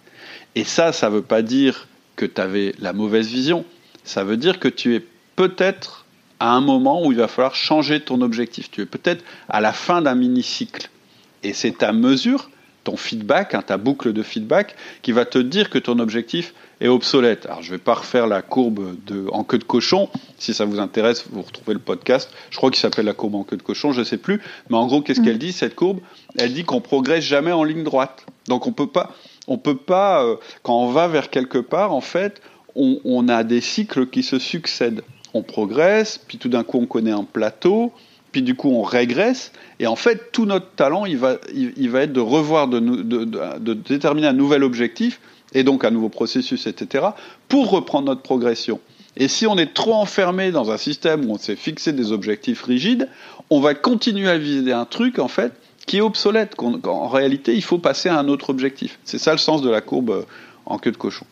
Et 0.54 0.64
ça, 0.64 0.92
ça 0.92 1.10
ne 1.10 1.16
veut 1.16 1.22
pas 1.22 1.42
dire 1.42 1.86
que 2.16 2.26
tu 2.26 2.40
avais 2.40 2.74
la 2.78 2.92
mauvaise 2.92 3.28
vision. 3.28 3.64
Ça 4.04 4.24
veut 4.24 4.36
dire 4.36 4.58
que 4.58 4.68
tu 4.68 4.94
es 4.94 5.06
peut-être 5.36 6.06
à 6.40 6.52
un 6.52 6.60
moment 6.60 7.06
où 7.06 7.12
il 7.12 7.18
va 7.18 7.28
falloir 7.28 7.54
changer 7.54 8.00
ton 8.00 8.20
objectif. 8.20 8.70
Tu 8.70 8.80
es 8.80 8.86
peut-être 8.86 9.24
à 9.48 9.60
la 9.60 9.72
fin 9.72 10.02
d'un 10.02 10.14
mini-cycle. 10.14 10.90
Et 11.42 11.52
c'est 11.52 11.78
ta 11.78 11.92
mesure, 11.92 12.50
ton 12.84 12.96
feedback, 12.96 13.54
hein, 13.54 13.62
ta 13.62 13.76
boucle 13.76 14.12
de 14.12 14.22
feedback, 14.22 14.74
qui 15.02 15.12
va 15.12 15.24
te 15.24 15.38
dire 15.38 15.70
que 15.70 15.78
ton 15.78 15.98
objectif 15.98 16.54
est 16.80 16.88
obsolète. 16.88 17.46
Alors, 17.46 17.62
je 17.62 17.72
ne 17.72 17.76
vais 17.76 17.82
pas 17.82 17.94
refaire 17.94 18.26
la 18.26 18.42
courbe 18.42 18.96
de, 19.06 19.26
en 19.30 19.44
queue 19.44 19.58
de 19.58 19.64
cochon. 19.64 20.08
Si 20.38 20.52
ça 20.52 20.64
vous 20.64 20.80
intéresse, 20.80 21.26
vous 21.30 21.42
retrouvez 21.42 21.74
le 21.74 21.80
podcast. 21.80 22.30
Je 22.50 22.56
crois 22.56 22.70
qu'il 22.70 22.80
s'appelle 22.80 23.04
la 23.04 23.12
courbe 23.12 23.36
en 23.36 23.44
queue 23.44 23.56
de 23.56 23.62
cochon, 23.62 23.92
je 23.92 24.00
ne 24.00 24.04
sais 24.04 24.16
plus. 24.16 24.40
Mais 24.68 24.76
en 24.76 24.86
gros, 24.86 25.00
qu'est-ce 25.00 25.20
mm. 25.20 25.24
qu'elle 25.24 25.38
dit, 25.38 25.52
cette 25.52 25.76
courbe? 25.76 26.00
Elle 26.36 26.52
dit 26.52 26.64
qu'on 26.64 26.80
progresse 26.80 27.24
jamais 27.24 27.52
en 27.52 27.62
ligne 27.62 27.84
droite. 27.84 28.26
Donc, 28.48 28.66
on 28.66 28.72
peut 28.72 28.88
pas, 28.88 29.14
on 29.46 29.58
peut 29.58 29.76
pas, 29.76 30.24
euh, 30.24 30.36
quand 30.62 30.76
on 30.76 30.90
va 30.90 31.06
vers 31.06 31.30
quelque 31.30 31.58
part, 31.58 31.92
en 31.92 32.00
fait, 32.00 32.40
on, 32.74 32.98
on 33.04 33.28
a 33.28 33.44
des 33.44 33.60
cycles 33.60 34.06
qui 34.06 34.22
se 34.24 34.38
succèdent. 34.38 35.02
On 35.34 35.42
progresse, 35.42 36.18
puis 36.18 36.38
tout 36.38 36.48
d'un 36.48 36.64
coup, 36.64 36.78
on 36.78 36.86
connaît 36.86 37.12
un 37.12 37.24
plateau, 37.24 37.92
puis 38.32 38.42
du 38.42 38.54
coup 38.54 38.70
on 38.70 38.82
régresse, 38.82 39.52
et 39.78 39.86
en 39.86 39.96
fait 39.96 40.32
tout 40.32 40.46
notre 40.46 40.70
talent 40.70 41.04
il 41.04 41.18
va, 41.18 41.36
il, 41.54 41.90
va 41.90 42.02
être 42.02 42.12
de 42.12 42.20
revoir, 42.20 42.68
de, 42.68 42.80
de, 42.80 43.24
de, 43.24 43.74
déterminer 43.74 44.26
un 44.26 44.32
nouvel 44.32 44.64
objectif, 44.64 45.20
et 45.54 45.64
donc 45.64 45.84
un 45.84 45.90
nouveau 45.90 46.08
processus, 46.08 46.66
etc., 46.66 47.06
pour 47.48 47.70
reprendre 47.70 48.06
notre 48.06 48.22
progression. 48.22 48.80
Et 49.16 49.28
si 49.28 49.46
on 49.46 49.58
est 49.58 49.74
trop 49.74 49.94
enfermé 49.94 50.50
dans 50.50 50.70
un 50.70 50.78
système 50.78 51.28
où 51.28 51.34
on 51.34 51.38
s'est 51.38 51.56
fixé 51.56 51.92
des 51.92 52.12
objectifs 52.12 52.62
rigides, 52.62 53.08
on 53.50 53.60
va 53.60 53.74
continuer 53.74 54.30
à 54.30 54.38
viser 54.38 54.72
un 54.72 54.86
truc 54.86 55.18
en 55.18 55.28
fait 55.28 55.52
qui 55.86 55.98
est 55.98 56.00
obsolète. 56.00 56.54
En 56.84 57.08
réalité, 57.08 57.54
il 57.54 57.62
faut 57.62 57.78
passer 57.78 58.08
à 58.08 58.18
un 58.18 58.28
autre 58.28 58.50
objectif. 58.50 58.98
C'est 59.04 59.18
ça 59.18 59.32
le 59.32 59.38
sens 59.38 59.62
de 59.62 59.68
la 59.68 59.80
courbe 59.80 60.10
euh, 60.10 60.22
en 60.64 60.78
queue 60.78 60.92
de 60.92 60.96
cochon. 60.96 61.26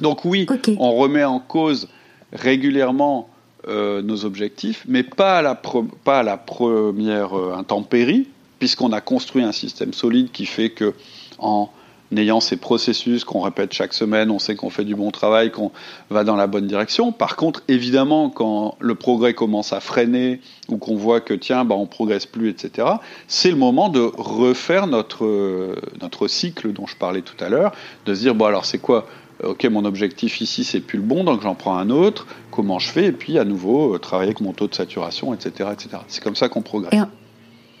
Donc 0.00 0.24
oui, 0.24 0.46
on 0.78 0.92
remet 0.94 1.24
en 1.24 1.40
cause 1.40 1.88
régulièrement 2.32 3.28
euh, 3.68 4.02
nos 4.02 4.24
objectifs, 4.24 4.84
mais 4.86 5.02
pas 5.02 5.38
à 5.38 5.42
la, 5.42 5.54
pas 5.54 6.22
la 6.22 6.36
première 6.36 7.38
euh, 7.38 7.54
intempérie, 7.54 8.28
puisqu'on 8.58 8.92
a 8.92 9.00
construit 9.00 9.42
un 9.42 9.52
système 9.52 9.92
solide 9.92 10.30
qui 10.32 10.46
fait 10.46 10.70
que 10.70 10.92
en 11.38 11.70
ayant 12.16 12.40
ces 12.40 12.56
processus 12.56 13.24
qu'on 13.24 13.40
répète 13.40 13.72
chaque 13.72 13.94
semaine, 13.94 14.30
on 14.30 14.38
sait 14.38 14.54
qu'on 14.54 14.70
fait 14.70 14.84
du 14.84 14.94
bon 14.94 15.10
travail, 15.10 15.50
qu'on 15.50 15.72
va 16.10 16.24
dans 16.24 16.36
la 16.36 16.46
bonne 16.46 16.66
direction. 16.66 17.10
Par 17.10 17.36
contre, 17.36 17.62
évidemment, 17.68 18.30
quand 18.30 18.76
le 18.80 18.94
progrès 18.94 19.34
commence 19.34 19.72
à 19.72 19.80
freiner 19.80 20.40
ou 20.68 20.76
qu'on 20.76 20.96
voit 20.96 21.20
que 21.20 21.34
tiens, 21.34 21.64
bah, 21.64 21.74
on 21.74 21.86
progresse 21.86 22.26
plus, 22.26 22.50
etc., 22.50 22.86
c'est 23.26 23.50
le 23.50 23.56
moment 23.56 23.88
de 23.88 24.00
refaire 24.00 24.86
notre, 24.86 25.74
notre 26.00 26.28
cycle 26.28 26.72
dont 26.72 26.86
je 26.86 26.96
parlais 26.96 27.22
tout 27.22 27.42
à 27.42 27.48
l'heure, 27.48 27.72
de 28.06 28.14
se 28.14 28.20
dire 28.20 28.34
bon 28.34 28.44
alors 28.44 28.64
c'est 28.64 28.78
quoi? 28.78 29.06
Ok, 29.42 29.64
mon 29.64 29.84
objectif 29.84 30.40
ici, 30.40 30.62
c'est 30.62 30.80
plus 30.80 30.98
le 30.98 31.04
bon, 31.04 31.24
donc 31.24 31.42
j'en 31.42 31.56
prends 31.56 31.76
un 31.76 31.90
autre, 31.90 32.26
comment 32.54 32.78
je 32.78 32.88
fais, 32.88 33.06
et 33.06 33.12
puis 33.12 33.36
à 33.38 33.44
nouveau, 33.44 33.94
euh, 33.94 33.98
travailler 33.98 34.28
avec 34.28 34.40
mon 34.40 34.52
taux 34.52 34.68
de 34.68 34.74
saturation, 34.74 35.34
etc. 35.34 35.70
etc. 35.72 35.88
C'est 36.06 36.22
comme 36.22 36.36
ça 36.36 36.48
qu'on 36.48 36.62
progresse. 36.62 36.94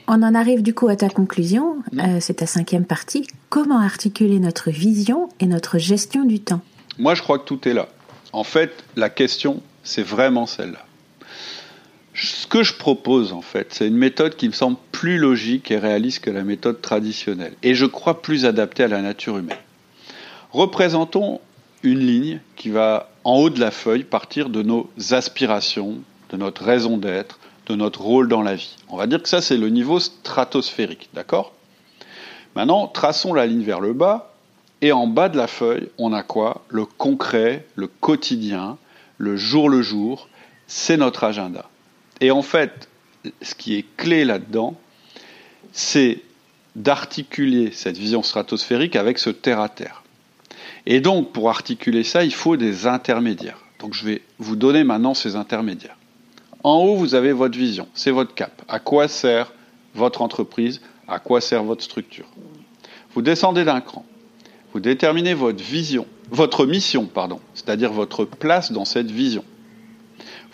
on 0.08 0.22
en 0.22 0.34
arrive 0.34 0.62
du 0.62 0.74
coup 0.74 0.88
à 0.88 0.96
ta 0.96 1.08
conclusion, 1.08 1.76
euh, 1.96 2.18
c'est 2.20 2.34
ta 2.34 2.46
cinquième 2.46 2.84
partie. 2.84 3.28
Comment 3.50 3.78
articuler 3.78 4.40
notre 4.40 4.70
vision 4.70 5.28
et 5.38 5.46
notre 5.46 5.78
gestion 5.78 6.24
du 6.24 6.40
temps? 6.40 6.60
Moi, 6.98 7.14
je 7.14 7.22
crois 7.22 7.38
que 7.38 7.44
tout 7.44 7.68
est 7.68 7.72
là. 7.72 7.88
En 8.32 8.42
fait, 8.42 8.84
la 8.96 9.10
question, 9.10 9.62
c'est 9.84 10.02
vraiment 10.02 10.46
celle-là. 10.46 10.84
Ce 12.14 12.46
que 12.48 12.64
je 12.64 12.74
propose, 12.74 13.32
en 13.32 13.42
fait, 13.42 13.68
c'est 13.70 13.86
une 13.86 13.96
méthode 13.96 14.34
qui 14.34 14.48
me 14.48 14.52
semble 14.52 14.76
plus 14.90 15.18
logique 15.18 15.70
et 15.70 15.78
réaliste 15.78 16.24
que 16.24 16.30
la 16.30 16.42
méthode 16.42 16.80
traditionnelle, 16.80 17.54
et 17.62 17.74
je 17.74 17.86
crois 17.86 18.22
plus 18.22 18.44
adaptée 18.44 18.82
à 18.82 18.88
la 18.88 19.02
nature 19.02 19.38
humaine. 19.38 19.58
Représentons 20.50 21.40
une 21.84 22.00
ligne 22.00 22.40
qui 22.56 22.70
va 22.70 23.10
en 23.24 23.36
haut 23.36 23.50
de 23.50 23.60
la 23.60 23.70
feuille 23.70 24.04
partir 24.04 24.48
de 24.50 24.62
nos 24.62 24.88
aspirations, 25.10 25.98
de 26.30 26.36
notre 26.36 26.62
raison 26.62 26.98
d'être, 26.98 27.38
de 27.66 27.74
notre 27.74 28.02
rôle 28.02 28.28
dans 28.28 28.42
la 28.42 28.54
vie. 28.54 28.76
On 28.88 28.96
va 28.96 29.06
dire 29.06 29.22
que 29.22 29.28
ça, 29.28 29.40
c'est 29.40 29.56
le 29.56 29.70
niveau 29.70 29.98
stratosphérique, 29.98 31.08
d'accord? 31.14 31.52
Maintenant, 32.54 32.86
traçons 32.86 33.34
la 33.34 33.46
ligne 33.46 33.64
vers 33.64 33.80
le 33.80 33.92
bas, 33.92 34.32
et 34.80 34.92
en 34.92 35.06
bas 35.06 35.28
de 35.28 35.36
la 35.36 35.46
feuille, 35.46 35.88
on 35.98 36.12
a 36.12 36.22
quoi? 36.22 36.62
Le 36.68 36.84
concret, 36.84 37.66
le 37.74 37.86
quotidien, 37.86 38.76
le 39.16 39.36
jour 39.36 39.70
le 39.70 39.80
jour, 39.80 40.28
c'est 40.66 40.96
notre 40.96 41.24
agenda. 41.24 41.68
Et 42.20 42.30
en 42.30 42.42
fait, 42.42 42.88
ce 43.40 43.54
qui 43.54 43.76
est 43.76 43.86
clé 43.96 44.24
là-dedans, 44.24 44.74
c'est 45.72 46.20
d'articuler 46.76 47.72
cette 47.72 47.96
vision 47.96 48.22
stratosphérique 48.22 48.96
avec 48.96 49.18
ce 49.18 49.30
terre-à-terre. 49.30 50.03
Et 50.86 51.00
donc, 51.00 51.32
pour 51.32 51.48
articuler 51.48 52.04
ça, 52.04 52.24
il 52.24 52.34
faut 52.34 52.56
des 52.56 52.86
intermédiaires. 52.86 53.58
Donc, 53.80 53.94
je 53.94 54.04
vais 54.04 54.22
vous 54.38 54.56
donner 54.56 54.84
maintenant 54.84 55.14
ces 55.14 55.36
intermédiaires. 55.36 55.96
En 56.62 56.76
haut, 56.76 56.96
vous 56.96 57.14
avez 57.14 57.32
votre 57.32 57.58
vision, 57.58 57.88
c'est 57.94 58.10
votre 58.10 58.34
cap. 58.34 58.62
À 58.68 58.78
quoi 58.78 59.08
sert 59.08 59.52
votre 59.94 60.22
entreprise? 60.22 60.80
À 61.06 61.18
quoi 61.18 61.40
sert 61.40 61.62
votre 61.62 61.82
structure? 61.82 62.26
Vous 63.14 63.22
descendez 63.22 63.64
d'un 63.64 63.80
cran. 63.80 64.04
Vous 64.72 64.80
déterminez 64.80 65.34
votre 65.34 65.62
vision, 65.62 66.06
votre 66.30 66.66
mission, 66.66 67.06
pardon, 67.06 67.40
c'est-à-dire 67.54 67.92
votre 67.92 68.24
place 68.24 68.72
dans 68.72 68.84
cette 68.84 69.10
vision. 69.10 69.44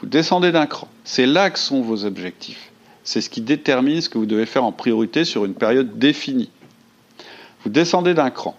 Vous 0.00 0.06
descendez 0.06 0.52
d'un 0.52 0.66
cran. 0.66 0.88
C'est 1.04 1.26
là 1.26 1.50
que 1.50 1.58
sont 1.58 1.82
vos 1.82 2.04
objectifs. 2.04 2.70
C'est 3.04 3.20
ce 3.20 3.30
qui 3.30 3.40
détermine 3.40 4.00
ce 4.00 4.08
que 4.08 4.18
vous 4.18 4.26
devez 4.26 4.46
faire 4.46 4.64
en 4.64 4.72
priorité 4.72 5.24
sur 5.24 5.44
une 5.44 5.54
période 5.54 5.98
définie. 5.98 6.50
Vous 7.64 7.70
descendez 7.70 8.14
d'un 8.14 8.30
cran 8.30 8.56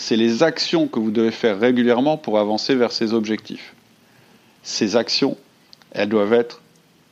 c'est 0.00 0.16
les 0.16 0.42
actions 0.42 0.88
que 0.88 0.98
vous 0.98 1.10
devez 1.10 1.30
faire 1.30 1.60
régulièrement 1.60 2.16
pour 2.16 2.38
avancer 2.38 2.74
vers 2.74 2.90
ces 2.90 3.12
objectifs. 3.12 3.74
Ces 4.62 4.96
actions, 4.96 5.36
elles 5.90 6.08
doivent 6.08 6.32
être 6.32 6.62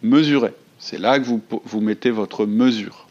mesurées. 0.03 0.55
C'est 0.79 0.96
là 0.98 1.18
que 1.18 1.24
vous, 1.27 1.42
vous 1.64 1.81
mettez 1.83 2.11
votre 2.11 2.46
mesure. 2.46 3.07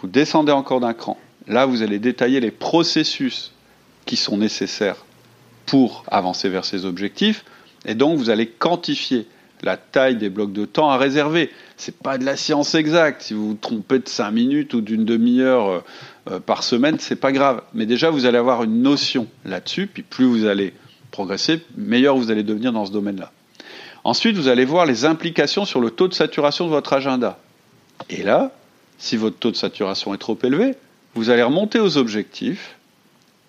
Vous 0.00 0.06
descendez 0.06 0.52
encore 0.52 0.78
d'un 0.78 0.94
cran. 0.94 1.18
Là, 1.48 1.66
vous 1.66 1.82
allez 1.82 1.98
détailler 1.98 2.38
les 2.38 2.52
processus 2.52 3.50
qui 4.06 4.14
sont 4.14 4.36
nécessaires 4.36 5.04
pour 5.66 6.04
avancer 6.06 6.48
vers 6.48 6.64
ces 6.64 6.84
objectifs. 6.84 7.44
Et 7.84 7.96
donc, 7.96 8.16
vous 8.16 8.30
allez 8.30 8.46
quantifier 8.46 9.26
la 9.62 9.76
taille 9.76 10.16
des 10.16 10.30
blocs 10.30 10.52
de 10.52 10.64
temps 10.64 10.90
à 10.90 10.96
réserver. 10.96 11.50
C'est 11.84 11.98
pas 11.98 12.16
de 12.16 12.24
la 12.24 12.36
science 12.36 12.76
exacte. 12.76 13.22
Si 13.22 13.34
vous 13.34 13.48
vous 13.48 13.54
trompez 13.54 13.98
de 13.98 14.08
5 14.08 14.30
minutes 14.30 14.72
ou 14.72 14.80
d'une 14.80 15.04
demi-heure 15.04 15.68
euh, 15.68 15.80
euh, 16.30 16.38
par 16.38 16.62
semaine, 16.62 17.00
c'est 17.00 17.16
pas 17.16 17.32
grave. 17.32 17.60
Mais 17.74 17.86
déjà, 17.86 18.08
vous 18.08 18.24
allez 18.24 18.38
avoir 18.38 18.62
une 18.62 18.82
notion 18.82 19.26
là-dessus. 19.44 19.88
Puis 19.88 20.04
plus 20.04 20.24
vous 20.24 20.44
allez 20.44 20.74
progresser, 21.10 21.60
meilleur 21.76 22.16
vous 22.16 22.30
allez 22.30 22.44
devenir 22.44 22.72
dans 22.72 22.86
ce 22.86 22.92
domaine-là. 22.92 23.32
Ensuite, 24.04 24.36
vous 24.36 24.46
allez 24.46 24.64
voir 24.64 24.86
les 24.86 25.04
implications 25.04 25.64
sur 25.64 25.80
le 25.80 25.90
taux 25.90 26.06
de 26.06 26.14
saturation 26.14 26.66
de 26.66 26.70
votre 26.70 26.92
agenda. 26.92 27.40
Et 28.10 28.22
là, 28.22 28.52
si 28.98 29.16
votre 29.16 29.38
taux 29.38 29.50
de 29.50 29.56
saturation 29.56 30.14
est 30.14 30.18
trop 30.18 30.38
élevé, 30.44 30.76
vous 31.16 31.30
allez 31.30 31.42
remonter 31.42 31.80
aux 31.80 31.96
objectifs, 31.96 32.76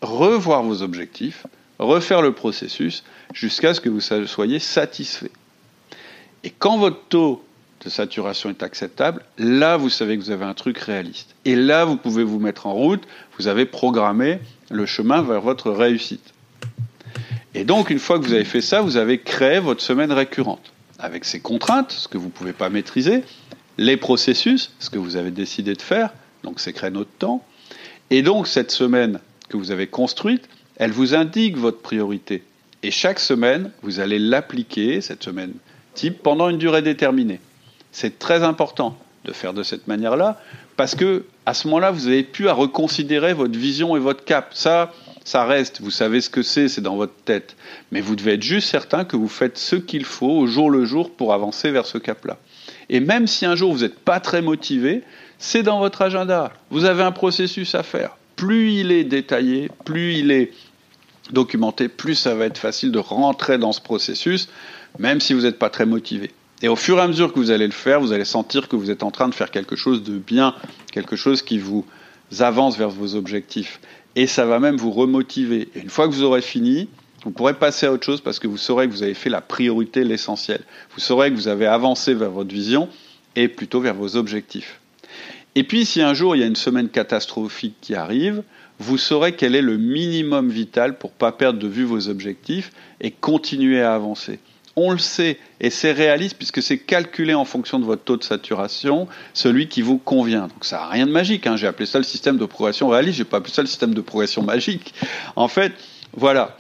revoir 0.02 0.64
vos 0.64 0.82
objectifs, 0.82 1.46
refaire 1.78 2.24
le 2.24 2.32
processus 2.32 3.04
jusqu'à 3.32 3.76
ce 3.76 3.80
que 3.80 3.90
vous 3.90 4.02
soyez 4.02 4.58
satisfait. 4.58 5.32
Et 6.44 6.50
quand 6.50 6.80
votre 6.80 7.00
taux 7.10 7.44
de 7.84 7.90
saturation 7.90 8.50
est 8.50 8.64
acceptable, 8.64 9.22
là, 9.38 9.78
vous 9.78 9.90
savez 9.90 10.18
que 10.18 10.24
vous 10.24 10.32
avez 10.32 10.46
un 10.46 10.54
truc 10.54 10.78
réaliste. 10.78 11.36
Et 11.46 11.56
là, 11.56 11.86
vous 11.86 11.98
pouvez 11.98 12.24
vous 12.24 12.40
mettre 12.40 12.68
en 12.68 12.74
route, 12.74 13.04
vous 13.38 13.48
avez 13.48 13.66
programmé 13.66 14.40
le 14.70 14.86
chemin 14.86 15.22
vers 15.22 15.42
votre 15.42 15.72
réussite. 15.72 16.34
Et 17.56 17.66
donc, 17.66 17.90
une 17.90 18.00
fois 18.00 18.20
que 18.20 18.24
vous 18.26 18.34
avez 18.34 18.46
fait 18.46 18.62
ça, 18.62 18.82
vous 18.82 18.98
avez 18.98 19.20
créé 19.20 19.60
votre 19.60 19.82
semaine 19.82 20.12
récurrente, 20.12 20.74
avec 21.00 21.26
ses 21.26 21.40
contraintes, 21.40 21.92
ce 21.92 22.08
que 22.08 22.18
vous 22.18 22.28
ne 22.28 22.32
pouvez 22.32 22.54
pas 22.54 22.70
maîtriser, 22.70 23.24
les 23.78 23.98
processus, 23.98 24.72
ce 24.80 24.90
que 24.90 24.98
vous 24.98 25.16
avez 25.16 25.32
décidé 25.32 25.74
de 25.74 25.82
faire, 25.82 26.10
donc 26.44 26.60
c'est 26.60 26.74
créer 26.74 26.92
notre 26.92 27.12
temps. 27.12 27.46
Et 28.10 28.22
donc, 28.22 28.48
cette 28.48 28.72
semaine 28.72 29.20
que 29.50 29.58
vous 29.58 29.72
avez 29.72 29.88
construite, 29.88 30.48
elle 30.78 30.92
vous 30.92 31.16
indique 31.16 31.58
votre 31.58 31.80
priorité. 31.80 32.44
Et 32.82 32.92
chaque 32.92 33.20
semaine, 33.20 33.72
vous 33.82 34.00
allez 34.00 34.20
l'appliquer, 34.20 35.02
cette 35.02 35.24
semaine 35.24 35.54
type 35.94 36.24
pendant 36.24 36.50
une 36.50 36.58
durée 36.58 36.82
déterminée. 36.82 37.40
C'est 37.94 38.20
très 38.20 38.44
important 38.44 38.98
de 39.24 39.32
faire 39.32 39.54
de 39.54 39.64
cette 39.64 39.88
manière-là 39.88 40.38
parce 40.76 40.96
que 40.96 41.24
à 41.46 41.54
ce 41.54 41.68
moment-là, 41.68 41.92
vous 41.92 42.08
avez 42.08 42.24
pu 42.24 42.50
à 42.50 42.54
reconsidérer 42.54 43.34
votre 43.34 43.58
vision 43.58 43.96
et 43.96 44.00
votre 44.00 44.24
cap. 44.24 44.52
Ça, 44.54 44.92
ça 45.24 45.46
reste. 45.46 45.82
Vous 45.82 45.92
savez 45.92 46.22
ce 46.22 46.30
que 46.30 46.42
c'est, 46.42 46.68
c'est 46.70 46.82
dans 46.82 46.96
votre 46.96 47.16
tête. 47.26 47.56
Mais 47.92 48.02
vous 48.02 48.16
devez 48.16 48.34
être 48.34 48.44
juste 48.44 48.70
certain 48.70 49.06
que 49.06 49.16
vous 49.16 49.28
faites 49.28 49.58
ce 49.58 49.76
qu'il 49.76 50.06
faut 50.06 50.32
au 50.32 50.48
jour 50.48 50.70
le 50.70 50.86
jour 50.86 51.12
pour 51.12 51.34
avancer 51.34 51.72
vers 51.72 51.86
ce 51.86 51.98
cap-là. 51.98 52.38
Et 52.90 53.00
même 53.00 53.28
si 53.28 53.46
un 53.46 53.56
jour 53.56 53.74
vous 53.74 53.82
n'êtes 53.82 54.00
pas 54.00 54.20
très 54.20 54.42
motivé, 54.42 55.04
c'est 55.38 55.64
dans 55.64 55.80
votre 55.80 56.02
agenda. 56.02 56.52
Vous 56.70 56.86
avez 56.86 57.04
un 57.04 57.12
processus 57.12 57.76
à 57.76 57.84
faire. 57.84 58.18
plus 58.36 58.74
il 58.74 58.92
est 58.92 59.04
détaillé, 59.04 59.70
plus 59.86 60.16
il 60.16 60.32
est 60.32 60.52
documenté, 61.32 61.88
plus 61.88 62.16
ça 62.16 62.36
va 62.36 62.46
être 62.46 62.58
facile 62.58 62.92
de 62.92 63.00
rentrer 63.00 63.58
dans 63.58 63.72
ce 63.72 63.82
processus, 63.82 64.50
même 65.00 65.22
si 65.22 65.34
vous 65.34 65.42
n'êtes 65.42 65.60
pas 65.60 65.70
très 65.70 65.86
motivé. 65.86 66.32
Et 66.64 66.70
au 66.70 66.78
fur 66.78 66.98
et 66.98 67.02
à 67.02 67.08
mesure 67.10 67.34
que 67.34 67.40
vous 67.40 67.52
allez 67.52 67.68
le 67.68 67.74
faire, 67.74 68.00
vous 68.00 68.14
allez 68.14 68.24
sentir 68.24 68.70
que 68.70 68.78
vous 68.78 68.90
êtes 68.90 69.04
en 69.04 69.12
train 69.12 69.28
de 69.28 69.36
faire 69.36 69.52
quelque 69.52 69.76
chose 69.76 70.02
de 70.02 70.18
bien, 70.18 70.56
quelque 70.94 71.18
chose 71.18 71.42
qui 71.42 71.58
vous 71.60 71.86
avance 72.40 72.78
vers 72.78 72.90
vos 72.90 73.16
objectifs. 73.16 73.82
Et 74.16 74.28
ça 74.28 74.46
va 74.46 74.60
même 74.60 74.78
vous 74.78 74.92
remotiver. 74.92 75.68
Et 75.76 75.82
une 75.82 75.90
fois 75.90 76.08
que 76.08 76.14
vous 76.14 76.24
aurez 76.24 76.42
fini, 76.42 76.88
vous 77.26 77.32
pourrez 77.32 77.54
passer 77.54 77.86
à 77.86 77.92
autre 77.92 78.06
chose 78.06 78.22
parce 78.22 78.40
que 78.40 78.48
vous 78.48 78.56
saurez 78.58 78.88
que 78.88 78.94
vous 78.94 79.04
avez 79.04 79.14
fait 79.14 79.30
la 79.30 79.42
priorité, 79.42 80.06
l'essentiel. 80.06 80.62
Vous 80.94 81.02
saurez 81.02 81.32
que 81.32 81.36
vous 81.36 81.50
avez 81.50 81.66
avancé 81.66 82.14
vers 82.14 82.32
votre 82.32 82.54
vision 82.54 82.88
et 83.36 83.50
plutôt 83.50 83.82
vers 83.82 83.96
vos 83.96 84.16
objectifs. 84.16 84.80
Et 85.56 85.66
puis, 85.66 85.86
si 85.86 86.02
un 86.02 86.14
jour 86.14 86.34
il 86.34 86.40
y 86.40 86.44
a 86.44 86.48
une 86.48 86.56
semaine 86.56 86.88
catastrophique 86.88 87.76
qui 87.82 87.94
arrive, 87.94 88.42
vous 88.80 88.98
saurez 88.98 89.36
quel 89.36 89.56
est 89.56 89.62
le 89.62 89.78
minimum 89.78 90.50
vital 90.50 90.98
pour 90.98 91.10
ne 91.10 91.16
pas 91.16 91.34
perdre 91.34 91.60
de 91.60 91.68
vue 91.68 91.84
vos 91.84 92.08
objectifs 92.08 92.72
et 93.02 93.12
continuer 93.12 93.82
à 93.82 93.94
avancer. 93.94 94.40
On 94.76 94.92
le 94.92 94.98
sait, 94.98 95.38
et 95.62 95.70
c'est 95.70 95.92
réaliste 95.92 96.36
puisque 96.36 96.62
c'est 96.62 96.80
calculé 96.80 97.34
en 97.36 97.46
fonction 97.46 97.80
de 97.80 97.86
votre 97.86 98.04
taux 98.04 98.18
de 98.18 98.24
saturation, 98.24 99.08
celui 99.34 99.68
qui 99.68 99.82
vous 99.82 100.00
convient. 100.00 100.48
Donc 100.48 100.66
ça 100.66 100.78
n'a 100.78 100.88
rien 100.88 101.06
de 101.06 101.12
magique, 101.12 101.46
hein. 101.46 101.56
j'ai 101.58 101.68
appelé 101.68 101.86
ça 101.86 102.00
le 102.00 102.04
système 102.04 102.38
de 102.38 102.46
progression 102.46 102.90
réaliste, 102.90 103.18
j'ai 103.18 103.24
pas 103.24 103.38
appelé 103.38 103.54
ça 103.54 103.62
le 103.62 103.68
système 103.68 103.94
de 103.94 104.02
progression 104.02 104.42
magique. 104.42 104.94
En 105.36 105.48
fait, 105.48 105.74
voilà, 106.16 106.58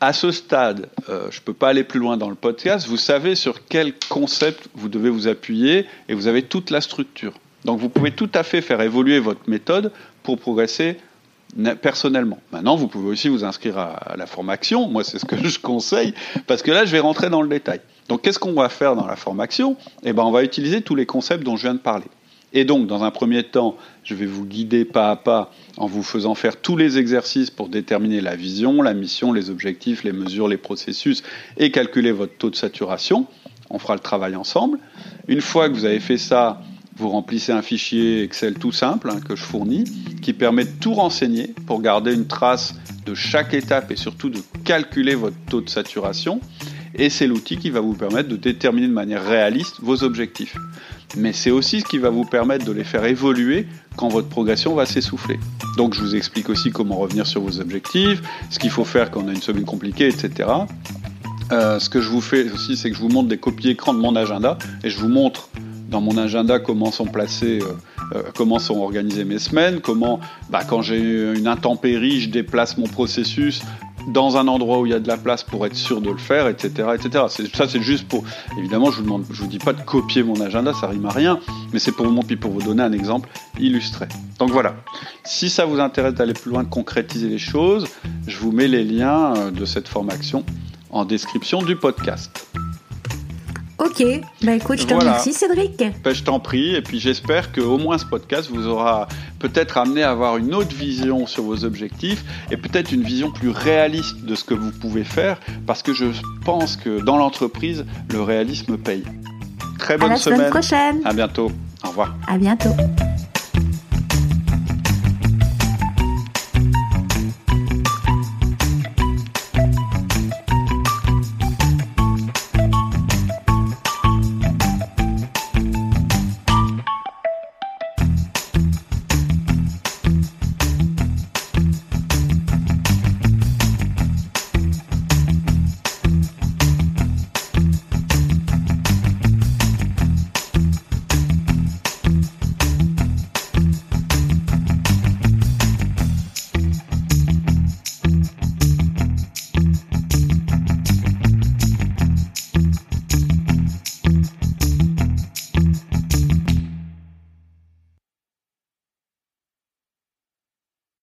à 0.00 0.12
ce 0.12 0.30
stade, 0.30 0.90
euh, 1.08 1.28
je 1.30 1.38
ne 1.38 1.44
peux 1.44 1.54
pas 1.54 1.68
aller 1.68 1.84
plus 1.84 2.00
loin 2.00 2.18
dans 2.18 2.28
le 2.28 2.34
podcast, 2.34 2.86
vous 2.86 2.98
savez 2.98 3.34
sur 3.34 3.66
quel 3.66 3.94
concept 4.10 4.68
vous 4.74 4.88
devez 4.88 5.08
vous 5.08 5.26
appuyer 5.26 5.86
et 6.08 6.14
vous 6.14 6.26
avez 6.26 6.42
toute 6.42 6.70
la 6.70 6.82
structure. 6.82 7.32
Donc 7.64 7.80
vous 7.80 7.88
pouvez 7.88 8.10
tout 8.10 8.30
à 8.34 8.42
fait 8.42 8.60
faire 8.60 8.80
évoluer 8.82 9.18
votre 9.18 9.48
méthode 9.48 9.92
pour 10.22 10.38
progresser 10.38 10.98
personnellement. 11.80 12.38
Maintenant, 12.52 12.76
vous 12.76 12.88
pouvez 12.88 13.08
aussi 13.08 13.28
vous 13.28 13.44
inscrire 13.44 13.78
à, 13.78 14.14
la 14.16 14.26
formation. 14.26 14.88
Moi, 14.88 15.04
c'est 15.04 15.18
ce 15.18 15.24
que 15.24 15.36
je 15.48 15.58
conseille, 15.58 16.14
parce 16.46 16.62
que 16.62 16.70
là, 16.70 16.84
je 16.84 16.92
vais 16.92 17.00
rentrer 17.00 17.30
dans 17.30 17.42
le 17.42 17.48
détail. 17.48 17.80
Donc, 18.08 18.22
qu'est-ce 18.22 18.38
qu'on 18.38 18.52
va 18.52 18.68
faire 18.68 18.94
dans 18.94 19.06
la 19.06 19.16
formation? 19.16 19.76
Eh 20.04 20.12
ben, 20.12 20.22
on 20.22 20.30
va 20.30 20.42
utiliser 20.42 20.82
tous 20.82 20.94
les 20.94 21.06
concepts 21.06 21.42
dont 21.42 21.56
je 21.56 21.62
viens 21.62 21.74
de 21.74 21.80
parler. 21.80 22.06
Et 22.52 22.64
donc, 22.64 22.86
dans 22.86 23.02
un 23.02 23.10
premier 23.10 23.42
temps, 23.42 23.76
je 24.04 24.14
vais 24.14 24.26
vous 24.26 24.44
guider 24.44 24.84
pas 24.84 25.10
à 25.10 25.16
pas 25.16 25.50
en 25.76 25.86
vous 25.86 26.02
faisant 26.02 26.34
faire 26.34 26.56
tous 26.56 26.76
les 26.76 26.96
exercices 26.96 27.50
pour 27.50 27.68
déterminer 27.68 28.20
la 28.20 28.36
vision, 28.36 28.82
la 28.82 28.94
mission, 28.94 29.32
les 29.32 29.50
objectifs, 29.50 30.04
les 30.04 30.12
mesures, 30.12 30.48
les 30.48 30.56
processus 30.56 31.22
et 31.58 31.70
calculer 31.70 32.12
votre 32.12 32.36
taux 32.36 32.50
de 32.50 32.56
saturation. 32.56 33.26
On 33.68 33.78
fera 33.78 33.94
le 33.94 34.00
travail 34.00 34.36
ensemble. 34.36 34.78
Une 35.26 35.40
fois 35.40 35.68
que 35.68 35.74
vous 35.74 35.84
avez 35.84 35.98
fait 35.98 36.18
ça, 36.18 36.62
vous 36.96 37.10
remplissez 37.10 37.52
un 37.52 37.62
fichier 37.62 38.22
Excel 38.22 38.54
tout 38.54 38.72
simple 38.72 39.10
hein, 39.10 39.20
que 39.20 39.36
je 39.36 39.42
fournis 39.42 39.84
qui 40.22 40.32
permet 40.32 40.64
de 40.64 40.70
tout 40.80 40.94
renseigner 40.94 41.54
pour 41.66 41.82
garder 41.82 42.14
une 42.14 42.26
trace 42.26 42.74
de 43.04 43.14
chaque 43.14 43.54
étape 43.54 43.90
et 43.90 43.96
surtout 43.96 44.30
de 44.30 44.40
calculer 44.64 45.14
votre 45.14 45.36
taux 45.48 45.60
de 45.60 45.68
saturation. 45.68 46.40
Et 46.94 47.10
c'est 47.10 47.26
l'outil 47.26 47.58
qui 47.58 47.68
va 47.68 47.80
vous 47.80 47.92
permettre 47.92 48.30
de 48.30 48.36
déterminer 48.36 48.88
de 48.88 48.92
manière 48.92 49.22
réaliste 49.22 49.76
vos 49.82 50.02
objectifs. 50.02 50.56
Mais 51.16 51.34
c'est 51.34 51.50
aussi 51.50 51.80
ce 51.82 51.84
qui 51.84 51.98
va 51.98 52.08
vous 52.08 52.24
permettre 52.24 52.64
de 52.64 52.72
les 52.72 52.84
faire 52.84 53.04
évoluer 53.04 53.66
quand 53.96 54.08
votre 54.08 54.28
progression 54.28 54.74
va 54.74 54.86
s'essouffler. 54.86 55.38
Donc 55.76 55.92
je 55.92 56.00
vous 56.00 56.16
explique 56.16 56.48
aussi 56.48 56.70
comment 56.70 56.96
revenir 56.96 57.26
sur 57.26 57.42
vos 57.42 57.60
objectifs, 57.60 58.22
ce 58.50 58.58
qu'il 58.58 58.70
faut 58.70 58.86
faire 58.86 59.10
quand 59.10 59.22
on 59.22 59.28
a 59.28 59.32
une 59.32 59.42
semaine 59.42 59.66
compliquée, 59.66 60.08
etc. 60.08 60.48
Euh, 61.52 61.78
ce 61.78 61.90
que 61.90 62.00
je 62.00 62.08
vous 62.08 62.22
fais 62.22 62.50
aussi, 62.50 62.76
c'est 62.76 62.90
que 62.90 62.96
je 62.96 63.02
vous 63.02 63.10
montre 63.10 63.28
des 63.28 63.38
copies 63.38 63.68
écran 63.68 63.92
de 63.92 64.00
mon 64.00 64.16
agenda 64.16 64.56
et 64.82 64.88
je 64.88 64.98
vous 64.98 65.08
montre 65.08 65.50
dans 65.88 66.00
mon 66.00 66.16
agenda 66.16 66.58
comment 66.58 66.90
sont 66.90 67.06
placés, 67.06 67.60
euh, 67.62 68.16
euh, 68.16 68.22
comment 68.34 68.58
sont 68.58 68.78
organisées 68.78 69.24
mes 69.24 69.38
semaines, 69.38 69.80
comment, 69.80 70.20
bah, 70.50 70.62
quand 70.68 70.82
j'ai 70.82 70.98
une 70.98 71.46
intempérie, 71.46 72.20
je 72.20 72.30
déplace 72.30 72.76
mon 72.78 72.86
processus 72.86 73.62
dans 74.06 74.36
un 74.36 74.46
endroit 74.48 74.80
où 74.80 74.86
il 74.86 74.92
y 74.92 74.94
a 74.94 75.00
de 75.00 75.08
la 75.08 75.16
place 75.16 75.42
pour 75.42 75.66
être 75.66 75.74
sûr 75.74 76.00
de 76.00 76.10
le 76.10 76.16
faire, 76.16 76.48
etc., 76.48 76.90
etc. 76.94 77.24
Ça, 77.52 77.68
c'est 77.68 77.82
juste 77.82 78.06
pour. 78.06 78.24
Évidemment, 78.58 78.90
je 78.90 79.02
vous 79.02 79.22
vous 79.28 79.46
dis 79.46 79.58
pas 79.58 79.72
de 79.72 79.82
copier 79.82 80.22
mon 80.22 80.40
agenda, 80.40 80.72
ça 80.74 80.86
rime 80.86 81.06
à 81.06 81.10
rien, 81.10 81.40
mais 81.72 81.78
c'est 81.78 81.92
pour 81.92 82.06
pour 82.40 82.50
vous 82.50 82.62
donner 82.62 82.82
un 82.82 82.92
exemple 82.92 83.28
illustré. 83.58 84.06
Donc 84.38 84.50
voilà. 84.50 84.76
Si 85.24 85.50
ça 85.50 85.64
vous 85.64 85.80
intéresse 85.80 86.14
d'aller 86.14 86.34
plus 86.34 86.50
loin, 86.50 86.62
de 86.62 86.68
concrétiser 86.68 87.28
les 87.28 87.38
choses, 87.38 87.88
je 88.26 88.38
vous 88.38 88.52
mets 88.52 88.68
les 88.68 88.84
liens 88.84 89.34
euh, 89.36 89.50
de 89.50 89.64
cette 89.64 89.88
formation 89.88 90.44
en 90.90 91.04
description 91.04 91.62
du 91.62 91.76
podcast. 91.76 92.46
Ok, 93.78 94.02
bah 94.42 94.54
écoute, 94.54 94.80
je 94.80 94.86
te 94.86 94.94
remercie 94.94 95.34
Cédric. 95.34 95.84
Ben, 96.02 96.14
je 96.14 96.22
t'en 96.22 96.40
prie, 96.40 96.74
et 96.74 96.80
puis 96.80 96.98
j'espère 96.98 97.52
que 97.52 97.60
au 97.60 97.76
moins 97.76 97.98
ce 97.98 98.06
podcast 98.06 98.48
vous 98.50 98.66
aura 98.66 99.06
peut-être 99.38 99.76
amené 99.76 100.02
à 100.02 100.10
avoir 100.10 100.38
une 100.38 100.54
autre 100.54 100.74
vision 100.74 101.26
sur 101.26 101.42
vos 101.42 101.64
objectifs 101.64 102.24
et 102.50 102.56
peut-être 102.56 102.92
une 102.92 103.02
vision 103.02 103.30
plus 103.30 103.50
réaliste 103.50 104.24
de 104.24 104.34
ce 104.34 104.44
que 104.44 104.54
vous 104.54 104.70
pouvez 104.70 105.04
faire, 105.04 105.38
parce 105.66 105.82
que 105.82 105.92
je 105.92 106.06
pense 106.44 106.76
que 106.76 107.02
dans 107.02 107.18
l'entreprise, 107.18 107.84
le 108.10 108.22
réalisme 108.22 108.78
paye. 108.78 109.04
Très 109.78 109.98
bonne 109.98 110.12
à 110.12 110.14
la 110.14 110.20
semaine. 110.20 110.50
prochaine. 110.50 111.00
À 111.04 111.12
bientôt. 111.12 111.52
Au 111.84 111.88
revoir. 111.88 112.14
À 112.26 112.38
bientôt. 112.38 112.70